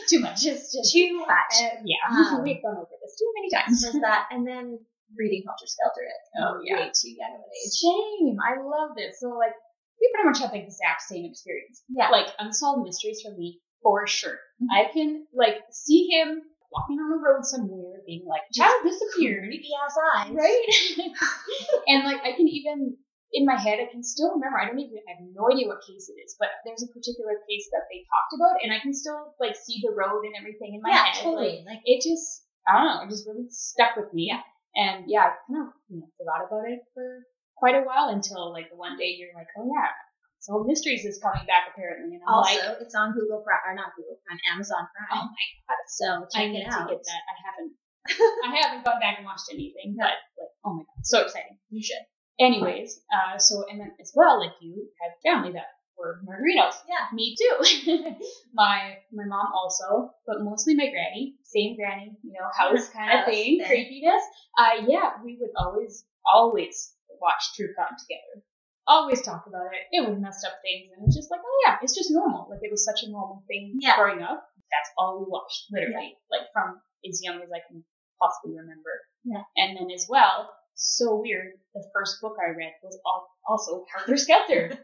too 0.08 0.20
much. 0.24 0.40
It's 0.48 0.72
just 0.72 0.92
Too 0.92 1.20
much. 1.20 1.54
Uh, 1.60 1.84
yeah, 1.84 2.00
Um, 2.08 2.42
we've 2.48 2.62
gone 2.64 2.80
over 2.80 2.96
this 3.04 3.14
too 3.20 3.28
many 3.36 3.48
times. 3.52 3.84
So 3.84 4.00
that, 4.00 4.26
and 4.32 4.46
then 4.48 4.80
reading 5.16 5.42
Helter 5.44 5.68
Skelter 5.68 6.00
at 6.08 6.20
Oh, 6.40 6.60
yeah. 6.64 6.86
way 6.86 6.92
too 6.96 7.12
young 7.12 7.36
of 7.36 7.44
an 7.44 7.52
age. 7.52 7.74
Shame. 7.76 8.36
I 8.40 8.62
love 8.64 8.96
this. 8.96 9.20
So 9.20 9.36
like 9.36 9.52
we 10.00 10.08
pretty 10.14 10.28
much 10.32 10.40
have 10.40 10.52
the 10.56 10.62
exact 10.64 11.02
same 11.04 11.26
experience. 11.28 11.82
Yeah. 11.92 12.08
Like 12.08 12.28
unsolved 12.38 12.86
mysteries 12.86 13.20
for 13.20 13.36
me 13.36 13.60
for 13.82 14.06
sure. 14.06 14.38
Mhm. 14.62 14.72
I 14.72 14.90
can 14.92 15.26
like 15.34 15.60
see 15.70 16.08
him 16.08 16.40
walking 16.72 16.96
on 17.02 17.10
the 17.10 17.18
road 17.18 17.44
somewhere, 17.44 17.98
being 18.06 18.24
like, 18.28 18.42
"Child 18.54 18.80
disappeared," 18.86 19.42
Creepy 19.50 19.68
ass 19.74 19.96
eyes. 20.14 20.32
right? 20.32 20.64
and 21.88 22.04
like 22.04 22.22
I 22.22 22.32
can 22.32 22.46
even 22.48 22.96
in 23.32 23.46
my 23.46 23.54
head, 23.56 23.78
I 23.78 23.86
can 23.90 24.02
still 24.02 24.34
remember. 24.34 24.58
I 24.58 24.66
don't 24.66 24.78
even 24.78 24.98
I 25.06 25.14
have 25.14 25.22
no 25.34 25.46
idea 25.50 25.70
what 25.70 25.82
case 25.86 26.10
it 26.10 26.18
is, 26.18 26.34
but 26.38 26.50
there's 26.66 26.82
a 26.82 26.90
particular 26.90 27.38
case 27.46 27.70
that 27.70 27.86
they 27.86 28.02
talked 28.02 28.32
about, 28.34 28.58
and 28.62 28.72
I 28.74 28.82
can 28.82 28.92
still 28.94 29.34
like 29.38 29.54
see 29.54 29.78
the 29.82 29.94
road 29.94 30.26
and 30.26 30.34
everything 30.34 30.74
in 30.74 30.82
my 30.82 30.90
Yeah, 30.90 31.04
head. 31.06 31.14
Like, 31.14 31.24
totally. 31.24 31.56
Like, 31.66 31.82
it 31.86 32.02
just 32.02 32.46
I 32.66 32.74
don't 32.74 32.86
know, 32.86 32.98
it 33.06 33.10
just 33.10 33.26
really 33.26 33.46
stuck 33.50 33.94
with 33.94 34.10
me. 34.12 34.28
Yeah. 34.34 34.42
And 34.74 35.06
yeah, 35.10 35.30
I 35.30 35.38
kind 35.46 35.66
of 35.66 35.74
you 35.90 35.98
know 36.02 36.10
forgot 36.18 36.46
about 36.46 36.66
it 36.70 36.82
for 36.94 37.26
quite 37.58 37.74
a 37.74 37.82
while 37.86 38.10
until 38.10 38.50
like 38.50 38.70
the 38.70 38.78
one 38.78 38.98
day 38.98 39.14
you're 39.18 39.34
like, 39.34 39.50
oh 39.58 39.66
yeah, 39.66 39.90
so 40.38 40.62
mysteries 40.66 41.04
is 41.04 41.20
coming 41.22 41.44
back 41.46 41.70
apparently, 41.70 42.16
and 42.16 42.22
I'm 42.26 42.34
also, 42.34 42.54
like, 42.54 42.78
it's 42.82 42.94
on 42.94 43.12
Google 43.12 43.42
Prime, 43.46 43.62
or 43.66 43.74
not 43.74 43.92
Google 43.98 44.18
Prime, 44.26 44.40
Amazon 44.50 44.86
Prime. 44.94 45.12
oh 45.22 45.26
my 45.30 45.46
god, 45.68 45.82
So 45.86 46.06
I 46.34 46.46
check 46.46 46.50
need 46.50 46.66
it 46.66 46.70
to 46.70 46.82
get 46.86 47.02
that. 47.02 47.22
I 47.30 47.34
haven't 47.46 47.72
I 48.46 48.50
haven't 48.56 48.82
gone 48.86 48.98
back 48.98 49.18
and 49.18 49.26
watched 49.26 49.50
anything, 49.52 49.94
but 49.98 50.16
like 50.38 50.54
oh 50.64 50.74
my 50.80 50.82
god, 50.82 51.02
so 51.04 51.22
exciting. 51.22 51.58
You 51.70 51.82
should. 51.82 52.02
Anyways, 52.40 53.00
uh, 53.12 53.38
so 53.38 53.64
and 53.70 53.80
then 53.80 53.92
as 54.00 54.12
well, 54.14 54.40
like 54.40 54.52
you 54.60 54.88
had 55.00 55.12
family 55.22 55.52
that 55.52 55.66
were 55.98 56.20
margaritas. 56.24 56.74
Yeah. 56.88 57.04
Me 57.12 57.36
too. 57.36 58.16
my 58.54 58.96
my 59.12 59.24
mom 59.26 59.46
also, 59.54 60.10
but 60.26 60.40
mostly 60.40 60.74
my 60.74 60.88
granny. 60.90 61.36
Same 61.44 61.76
granny, 61.76 62.16
you 62.22 62.32
know, 62.32 62.48
house 62.56 62.88
kind 62.88 63.18
of 63.20 63.26
thing, 63.26 63.58
thing. 63.60 63.68
creepiness. 63.68 64.22
Uh, 64.56 64.86
yeah, 64.88 65.20
we 65.22 65.36
would 65.40 65.50
always 65.56 66.04
always 66.24 66.92
watch 67.20 67.42
True 67.56 67.68
Crime 67.74 67.92
together. 68.00 68.42
Always 68.86 69.20
talk 69.22 69.44
about 69.46 69.70
it. 69.76 69.84
It 69.92 70.08
was 70.08 70.18
messed 70.18 70.46
up 70.46 70.56
things, 70.64 70.90
and 70.96 71.06
it's 71.06 71.14
just 71.16 71.30
like, 71.30 71.40
oh 71.44 71.58
yeah, 71.66 71.76
it's 71.82 71.94
just 71.94 72.10
normal. 72.10 72.48
Like 72.50 72.60
it 72.62 72.70
was 72.72 72.84
such 72.84 73.02
a 73.04 73.10
normal 73.10 73.44
thing 73.46 73.76
Yeah. 73.78 73.96
growing 73.96 74.22
up. 74.22 74.48
That's 74.72 74.90
all 74.96 75.18
we 75.20 75.26
watched, 75.28 75.66
literally, 75.70 76.16
like 76.30 76.48
from 76.54 76.80
as 77.06 77.20
young 77.22 77.42
as 77.42 77.50
I 77.52 77.60
can 77.68 77.84
possibly 78.22 78.56
remember. 78.56 78.90
Yeah. 79.24 79.42
And 79.56 79.76
then 79.76 79.90
as 79.90 80.06
well, 80.08 80.50
so 80.80 81.20
weird. 81.20 81.52
The 81.74 81.84
first 81.94 82.20
book 82.20 82.36
I 82.40 82.50
read 82.56 82.72
was 82.82 82.98
also 83.46 83.84
Helter 83.94 84.16
Skelter. 84.16 84.78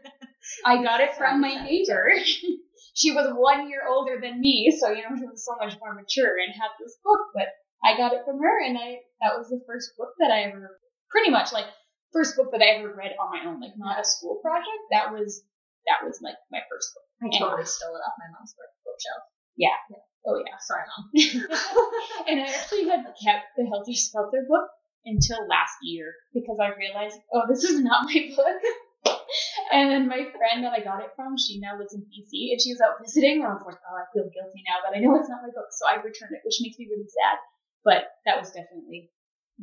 I 0.65 0.81
got 0.83 1.01
it 1.01 1.15
from 1.15 1.41
my 1.41 1.55
neighbor. 1.65 2.13
she 2.93 3.11
was 3.11 3.27
one 3.35 3.69
year 3.69 3.81
older 3.89 4.17
than 4.21 4.39
me, 4.39 4.71
so 4.79 4.89
you 4.91 5.01
know 5.03 5.15
she 5.17 5.25
was 5.25 5.43
so 5.45 5.55
much 5.59 5.75
more 5.81 5.93
mature 5.93 6.37
and 6.39 6.53
had 6.53 6.71
this 6.79 6.95
book. 7.03 7.19
But 7.33 7.47
I 7.83 7.97
got 7.97 8.13
it 8.13 8.21
from 8.25 8.39
her, 8.39 8.63
and 8.63 8.77
I 8.77 8.99
that 9.21 9.37
was 9.37 9.49
the 9.49 9.59
first 9.67 9.91
book 9.97 10.13
that 10.19 10.31
I 10.31 10.43
ever, 10.43 10.79
pretty 11.11 11.29
much 11.31 11.51
like 11.51 11.65
first 12.13 12.37
book 12.37 12.51
that 12.53 12.61
I 12.61 12.79
ever 12.79 12.93
read 12.95 13.11
on 13.19 13.29
my 13.33 13.43
own, 13.49 13.59
like 13.59 13.75
not 13.77 13.99
a 13.99 14.05
school 14.05 14.39
project. 14.41 14.79
That 14.91 15.11
was 15.11 15.43
that 15.87 16.05
was 16.07 16.19
like 16.21 16.37
my 16.51 16.61
first 16.71 16.93
book. 16.93 17.03
I 17.21 17.25
And- 17.25 17.33
totally 17.41 17.65
stole 17.65 17.95
it 17.95 18.05
off 18.05 18.15
my 18.21 18.29
mom's 18.31 18.53
bookshelf. 18.55 19.23
Yeah. 19.57 19.75
Oh 20.25 20.39
yeah. 20.45 20.55
Sorry, 20.61 20.85
mom. 20.87 21.05
and 22.27 22.39
I 22.39 22.45
actually 22.47 22.87
had 22.87 23.03
kept 23.23 23.51
the 23.57 23.65
Helter 23.65 23.93
Skelter 23.93 24.45
book 24.47 24.67
until 25.07 25.47
last 25.47 25.79
year 25.81 26.11
because 26.35 26.59
I 26.59 26.75
realized, 26.75 27.15
oh, 27.31 27.47
this 27.47 27.63
is 27.63 27.79
not 27.79 28.05
my 28.05 28.19
book. 28.35 28.59
and 29.71 29.87
then 29.87 30.11
my 30.11 30.27
friend 30.35 30.67
that 30.67 30.75
I 30.75 30.83
got 30.83 30.99
it 30.99 31.15
from, 31.15 31.39
she 31.39 31.63
now 31.63 31.79
lives 31.79 31.95
in 31.95 32.03
DC 32.11 32.51
and 32.51 32.59
she 32.59 32.75
was 32.75 32.83
out 32.83 32.99
visiting. 32.99 33.41
And 33.41 33.47
I 33.47 33.55
was 33.55 33.63
like, 33.63 33.79
oh, 33.87 33.95
I 33.95 34.05
feel 34.11 34.27
guilty 34.27 34.61
now 34.67 34.83
that 34.83 34.91
I 34.91 34.99
know 34.99 35.15
it's 35.15 35.31
not 35.31 35.43
my 35.43 35.53
book. 35.55 35.71
So 35.71 35.87
I 35.87 36.03
returned 36.03 36.35
it, 36.35 36.43
which 36.43 36.59
makes 36.59 36.75
me 36.75 36.91
really 36.91 37.07
sad. 37.07 37.39
But 37.87 38.11
that 38.27 38.35
was 38.35 38.51
definitely 38.51 39.09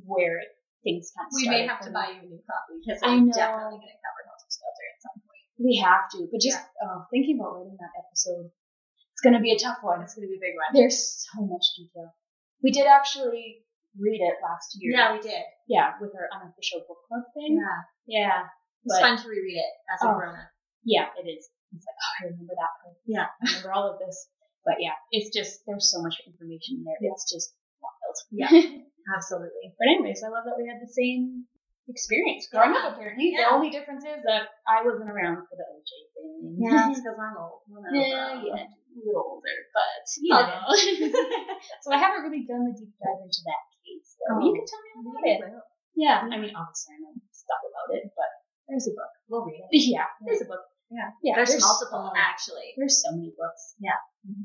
where 0.01 0.41
it, 0.41 0.49
things 0.81 1.13
kind 1.13 1.29
of 1.29 1.37
We 1.37 1.49
may 1.53 1.69
have 1.69 1.85
to 1.85 1.93
me. 1.93 1.97
buy 1.97 2.09
you 2.17 2.25
a 2.25 2.29
new 2.29 2.43
copy 2.49 2.81
because 2.81 3.01
I'm 3.05 3.29
definitely 3.29 3.85
going 3.85 3.93
to 3.93 4.01
cover 4.01 4.23
Helter 4.25 4.49
Skelter 4.49 4.87
at 4.89 5.01
some 5.05 5.19
point. 5.21 5.45
We 5.61 5.77
have 5.85 6.09
to. 6.17 6.25
But 6.33 6.41
just 6.41 6.61
uh, 6.81 7.05
thinking 7.13 7.37
about 7.37 7.61
writing 7.61 7.77
that 7.77 7.93
episode, 8.01 8.49
it's 9.13 9.21
going 9.21 9.37
to 9.37 9.45
be 9.45 9.53
a 9.53 9.61
tough 9.61 9.85
one. 9.85 10.01
It's 10.01 10.17
going 10.17 10.25
to 10.25 10.33
be 10.33 10.41
a 10.41 10.45
big 10.45 10.57
one. 10.57 10.73
There's 10.73 11.29
so 11.29 11.45
much 11.45 11.77
detail. 11.77 12.13
We 12.65 12.73
did 12.73 12.89
actually 12.89 13.64
read 13.99 14.21
it 14.23 14.37
last 14.43 14.75
year. 14.81 14.93
Yeah, 14.97 15.13
we 15.15 15.21
did. 15.21 15.43
Yeah, 15.69 15.95
with 16.01 16.13
our 16.15 16.29
unofficial 16.35 16.83
book 16.89 16.99
club 17.09 17.25
thing. 17.35 17.59
Yeah. 17.59 17.81
Yeah. 18.07 18.41
It's 18.85 18.95
But- 18.95 19.03
fun 19.03 19.17
to 19.23 19.27
reread 19.29 19.57
it 19.59 19.73
as 19.93 20.03
a 20.03 20.11
Oh. 20.11 20.15
grown 20.19 20.35
up. 20.37 20.51
Yeah, 20.85 21.09
it 21.17 21.25
is. 21.29 21.49
It's 21.73 21.87
like, 21.87 21.97
oh, 21.99 22.13
I 22.21 22.21
remember 22.31 22.55
that 22.55 22.73
part. 22.83 22.97
Yeah. 23.07 23.27
I 23.31 23.43
remember 23.49 23.73
all 23.73 23.91
of 23.93 23.99
this. 23.99 24.29
But 24.65 24.77
yeah, 24.81 24.95
it's 25.11 25.29
just, 25.35 25.61
there's 25.67 25.91
so 25.91 26.01
much 26.03 26.17
information 26.27 26.81
in 26.81 26.85
there. 26.85 26.97
Yeah. 27.01 27.13
It's 27.13 27.29
just 27.31 27.55
wild. 27.83 28.17
Yeah. 28.31 28.51
Absolutely. 29.17 29.77
but 29.79 29.89
anyways, 29.89 30.23
I 30.25 30.29
love 30.33 30.45
that 30.49 30.57
we 30.57 30.65
had 30.69 30.81
the 30.81 30.89
same 30.89 31.45
experience 31.89 32.49
growing 32.49 32.73
Yeah. 32.73 32.81
up, 32.89 32.95
apparently. 32.97 33.33
Yeah. 33.37 33.49
The 33.49 33.55
only 33.57 33.71
difference 33.71 34.05
is 34.05 34.23
that 34.25 34.49
I 34.69 34.81
wasn't 34.85 35.11
around 35.11 35.45
for 35.49 35.57
the 35.57 35.67
OJ 35.69 35.91
thing. 36.17 36.57
Yeah, 36.65 36.89
it's 36.91 37.01
because 37.01 37.17
I'm 37.21 37.37
old. 37.37 37.61
Well, 37.69 37.83
no, 37.85 37.93
yeah, 37.93 38.41
yeah, 38.41 38.65
a 38.69 39.01
little 39.05 39.25
older, 39.37 39.57
but 39.75 40.05
you 40.21 40.31
know. 40.33 40.65
so 41.83 41.93
I 41.93 41.99
haven't 41.99 42.23
really 42.25 42.45
done 42.47 42.65
the 42.69 42.73
deep 42.79 42.93
dive 43.01 43.21
into 43.25 43.43
that. 43.45 43.65
So 44.25 44.35
Oh. 44.35 44.41
you 44.41 44.53
can 44.57 44.65
tell 44.65 44.81
me 44.83 44.91
all 44.97 45.05
about 45.13 45.25
it. 45.29 45.41
Yeah, 45.95 46.27
I 46.27 46.37
mean, 46.41 46.51
obviously 46.57 46.97
I 46.97 46.99
know 47.05 47.13
stuff 47.31 47.63
about 47.65 47.95
it, 47.95 48.09
but 48.17 48.31
There's 48.67 48.89
a 48.89 48.95
book. 48.97 49.13
We'll 49.29 49.45
read 49.45 49.61
it. 49.61 49.69
yeah, 49.87 50.09
there's 50.25 50.41
a 50.41 50.49
book. 50.49 50.65
Yeah. 50.91 51.11
yeah. 51.23 51.35
There's, 51.37 51.55
multiple, 51.61 52.13
so- 52.13 52.19
actually. 52.19 52.73
There's 52.77 53.03
so 53.03 53.13
many 53.13 53.33
books. 53.37 53.75
Yeah. 53.79 53.99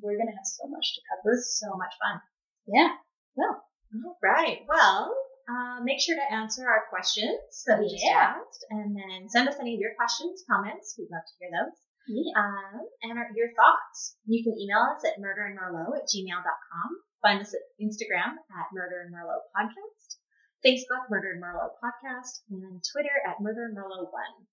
we're 0.04 0.18
gonna 0.20 0.36
have 0.36 0.46
so 0.46 0.68
much 0.68 0.96
to 0.96 1.02
cover. 1.08 1.38
So 1.40 1.72
much 1.80 1.94
fun. 2.00 2.20
Yeah, 2.68 2.96
Well. 3.36 3.64
All 4.06 4.18
right. 4.22 4.62
Well, 4.68 5.10
uh, 5.50 5.82
make 5.82 5.98
sure 6.00 6.16
to 6.16 6.28
answer 6.34 6.68
our 6.70 6.86
questions 6.94 7.64
that 7.66 7.80
we 7.80 7.90
just 7.90 8.06
asked, 8.06 8.62
and 8.70 8.94
then 8.96 9.26
send 9.30 9.50
us 9.50 9.58
any 9.60 9.74
of 9.74 9.80
your 9.82 9.96
questions, 9.98 10.44
comments. 10.46 10.94
We'd 11.00 11.10
love 11.10 11.26
to 11.26 11.34
hear 11.42 11.50
those. 11.50 11.74
yeah. 12.06 12.38
Um, 12.38 12.86
and 13.02 13.18
our, 13.18 13.28
your 13.34 13.50
thoughts. 13.58 14.18
You 14.30 14.44
can 14.44 14.54
email 14.60 14.86
us 14.94 15.02
at 15.08 15.18
murderandmerlot 15.18 15.98
at 15.98 16.06
gmail.com. 16.06 16.90
Find 17.22 17.42
us 17.42 17.54
at 17.54 17.62
Instagram 17.82 18.40
at 18.40 18.74
Murder 18.74 19.02
and 19.06 19.14
Merlot 19.14 19.44
Podcast, 19.56 20.18
Facebook 20.66 21.10
Murder 21.10 21.32
and 21.34 21.44
Merlot 21.44 21.76
Podcast, 21.84 22.42
and 22.50 22.82
Twitter 22.92 23.16
at 23.28 23.42
Murder 23.42 23.66
and 23.66 23.78
Merlot 23.78 24.12
One. 24.12 24.48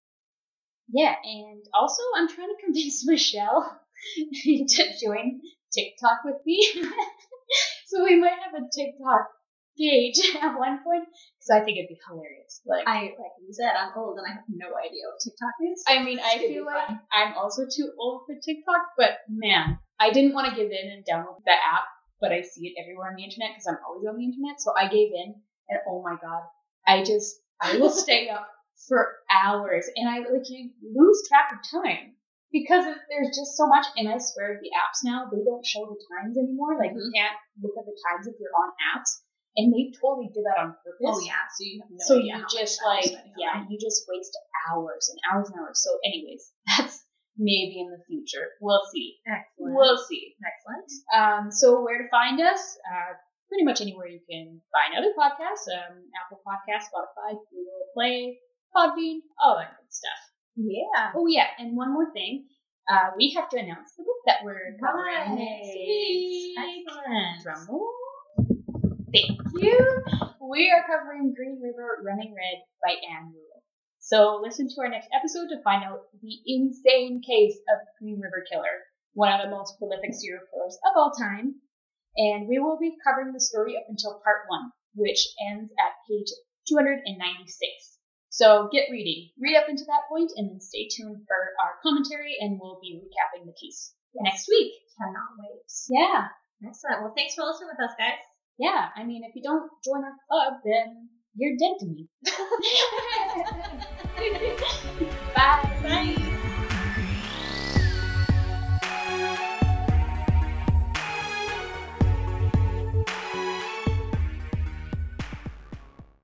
Yeah, 0.88 1.14
and 1.22 1.64
also 1.74 2.02
I'm 2.16 2.28
trying 2.28 2.48
to 2.48 2.64
convince 2.64 3.06
Michelle 3.06 3.80
to 4.44 4.84
join 5.02 5.40
TikTok 5.72 6.24
with 6.24 6.36
me. 6.44 6.60
so 7.86 8.04
we 8.04 8.18
might 8.18 8.38
have 8.42 8.54
a 8.54 8.66
TikTok 8.74 9.28
page 9.78 10.18
at 10.40 10.58
one 10.58 10.80
point 10.82 11.04
because 11.06 11.50
I 11.52 11.60
think 11.64 11.78
it'd 11.78 11.88
be 11.88 11.98
hilarious. 12.08 12.62
Like, 12.64 12.86
I 12.86 13.12
like 13.14 13.36
you 13.44 13.52
said, 13.52 13.72
I'm 13.76 13.92
old 13.96 14.18
and 14.18 14.26
I 14.26 14.34
have 14.34 14.48
no 14.48 14.66
idea 14.78 15.04
what 15.06 15.20
TikTok 15.22 15.54
is. 15.70 15.84
I 15.86 16.02
mean, 16.02 16.18
I 16.18 16.38
feel 16.38 16.64
like 16.64 16.88
fun. 16.88 17.00
I'm 17.12 17.34
also 17.34 17.64
too 17.64 17.92
old 17.98 18.22
for 18.26 18.34
TikTok, 18.34 18.96
but 18.96 19.18
man, 19.28 19.78
I 20.00 20.10
didn't 20.10 20.34
want 20.34 20.48
to 20.48 20.56
give 20.56 20.70
in 20.70 20.90
and 20.90 21.04
download 21.04 21.44
the 21.44 21.52
app, 21.52 21.84
but 22.20 22.32
I 22.32 22.42
see 22.42 22.68
it 22.68 22.80
everywhere 22.80 23.08
on 23.10 23.16
the 23.16 23.24
internet 23.24 23.50
because 23.54 23.66
I'm 23.66 23.82
always 23.86 24.06
on 24.06 24.16
the 24.16 24.24
internet. 24.24 24.60
So 24.60 24.72
I 24.76 24.88
gave 24.88 25.12
in, 25.12 25.34
and 25.68 25.80
oh 25.88 26.02
my 26.02 26.16
god, 26.20 26.42
I 26.86 27.04
just 27.04 27.36
I 27.60 27.76
will 27.78 27.90
stay 28.04 28.28
up 28.28 28.48
for 28.88 29.16
hours, 29.30 29.88
and 29.96 30.08
I 30.08 30.18
like 30.20 30.48
you 30.48 30.70
lose 30.82 31.22
track 31.28 31.52
of 31.52 31.60
time 31.70 32.14
because 32.52 32.86
of, 32.86 32.94
there's 33.08 33.36
just 33.36 33.56
so 33.56 33.66
much. 33.66 33.86
And 33.96 34.08
I 34.08 34.18
swear 34.18 34.60
the 34.62 34.70
apps 34.76 35.04
now 35.04 35.28
they 35.30 35.42
don't 35.44 35.64
show 35.66 35.84
the 35.86 35.98
times 36.12 36.36
anymore. 36.38 36.78
Like 36.78 36.92
you 36.92 37.04
Mhm. 37.04 37.14
can't 37.14 37.36
look 37.62 37.76
at 37.78 37.84
the 37.86 37.96
times 38.08 38.26
if 38.26 38.36
you're 38.38 38.54
on 38.56 38.70
apps, 38.94 39.20
and 39.56 39.72
they 39.72 39.92
totally 40.00 40.28
did 40.28 40.44
that 40.44 40.60
on 40.60 40.76
purpose. 40.84 41.00
Oh 41.04 41.20
yeah, 41.24 41.48
so 41.56 41.64
you 41.64 41.80
have 41.80 41.90
no 41.90 41.98
So 42.04 42.14
you 42.16 42.44
just 42.50 42.80
like, 42.84 43.12
yeah, 43.36 43.64
you 43.68 43.78
just 43.78 44.04
waste 44.08 44.36
hours 44.68 45.08
and 45.08 45.18
hours 45.32 45.48
and 45.50 45.60
hours. 45.60 45.80
So, 45.82 45.98
anyways, 46.04 46.52
that's 46.78 47.05
maybe 47.38 47.80
in 47.80 47.90
the 47.90 48.02
future. 48.06 48.48
We'll 48.60 48.82
see. 48.92 49.16
Excellent. 49.26 49.74
We'll 49.74 49.98
see. 49.98 50.34
Excellent. 50.40 50.90
Um, 51.14 51.50
so 51.50 51.82
where 51.82 51.98
to 51.98 52.08
find 52.10 52.40
us? 52.40 52.60
Uh, 52.84 53.14
pretty 53.48 53.64
much 53.64 53.80
anywhere 53.80 54.08
you 54.08 54.20
can 54.28 54.60
find 54.72 54.96
other 54.98 55.12
podcasts. 55.18 55.68
Um, 55.70 56.02
Apple 56.18 56.40
Podcasts, 56.46 56.90
Spotify, 56.90 57.38
Google 57.50 57.86
Play, 57.94 58.38
Podbean, 58.74 59.20
all 59.42 59.56
that 59.56 59.76
good 59.78 59.92
stuff. 59.92 60.20
Yeah. 60.56 61.12
Oh 61.14 61.26
yeah, 61.26 61.46
and 61.58 61.76
one 61.76 61.92
more 61.92 62.10
thing. 62.12 62.46
Uh, 62.90 63.10
we 63.16 63.32
have 63.36 63.48
to 63.50 63.58
announce 63.58 63.92
the 63.96 64.04
book 64.04 64.22
that 64.26 64.44
we're 64.44 64.76
covering 64.80 65.36
next 65.36 65.74
week. 65.74 66.56
Excellent. 66.58 67.42
Drum 67.42 67.66
roll. 67.68 67.92
Thank 69.12 69.38
you. 69.54 70.04
We 70.48 70.70
are 70.70 70.84
covering 70.86 71.34
Green 71.34 71.60
River 71.62 71.98
Running 72.04 72.34
Red 72.34 72.62
by 72.82 72.94
Ann 73.10 73.32
Rule. 73.34 73.55
So 74.06 74.38
listen 74.38 74.70
to 74.70 74.80
our 74.86 74.88
next 74.88 75.10
episode 75.10 75.50
to 75.50 75.58
find 75.66 75.82
out 75.82 76.06
the 76.22 76.38
insane 76.46 77.26
case 77.26 77.58
of 77.66 77.82
Green 77.98 78.22
River 78.22 78.46
Killer, 78.46 78.86
one 79.18 79.34
of 79.34 79.42
the 79.42 79.50
most 79.50 79.82
prolific 79.82 80.14
serial 80.14 80.46
killers 80.46 80.78
of 80.86 80.94
all 80.94 81.10
time. 81.10 81.58
And 82.14 82.46
we 82.46 82.62
will 82.62 82.78
be 82.78 82.94
covering 83.02 83.34
the 83.34 83.42
story 83.42 83.74
up 83.74 83.82
until 83.90 84.22
part 84.22 84.46
one, 84.46 84.70
which 84.94 85.26
ends 85.50 85.74
at 85.74 85.98
page 86.06 86.30
296. 86.70 87.18
So 88.30 88.70
get 88.70 88.94
reading. 88.94 89.34
Read 89.42 89.58
up 89.58 89.66
into 89.66 89.82
that 89.90 90.06
point 90.06 90.30
and 90.38 90.54
then 90.54 90.62
stay 90.62 90.86
tuned 90.86 91.26
for 91.26 91.58
our 91.58 91.74
commentary 91.82 92.38
and 92.38 92.62
we'll 92.62 92.78
be 92.78 93.02
recapping 93.02 93.42
the 93.42 93.58
case 93.58 93.90
next 94.14 94.46
week. 94.46 94.70
Cannot 95.02 95.34
wait. 95.34 95.66
Yeah. 95.90 96.30
Excellent. 96.62 97.02
Well, 97.02 97.14
thanks 97.18 97.34
for 97.34 97.42
listening 97.42 97.74
with 97.74 97.82
us, 97.82 97.98
guys. 97.98 98.22
Yeah, 98.56 98.86
I 98.94 99.02
mean, 99.02 99.26
if 99.26 99.34
you 99.34 99.42
don't 99.42 99.66
join 99.82 100.06
our 100.06 100.14
club, 100.30 100.62
then 100.62 101.10
you're 101.34 101.58
dead 101.58 101.76
to 101.80 101.86
me. 101.86 102.08
Bye. 104.16 105.78
Bye. 105.82 106.32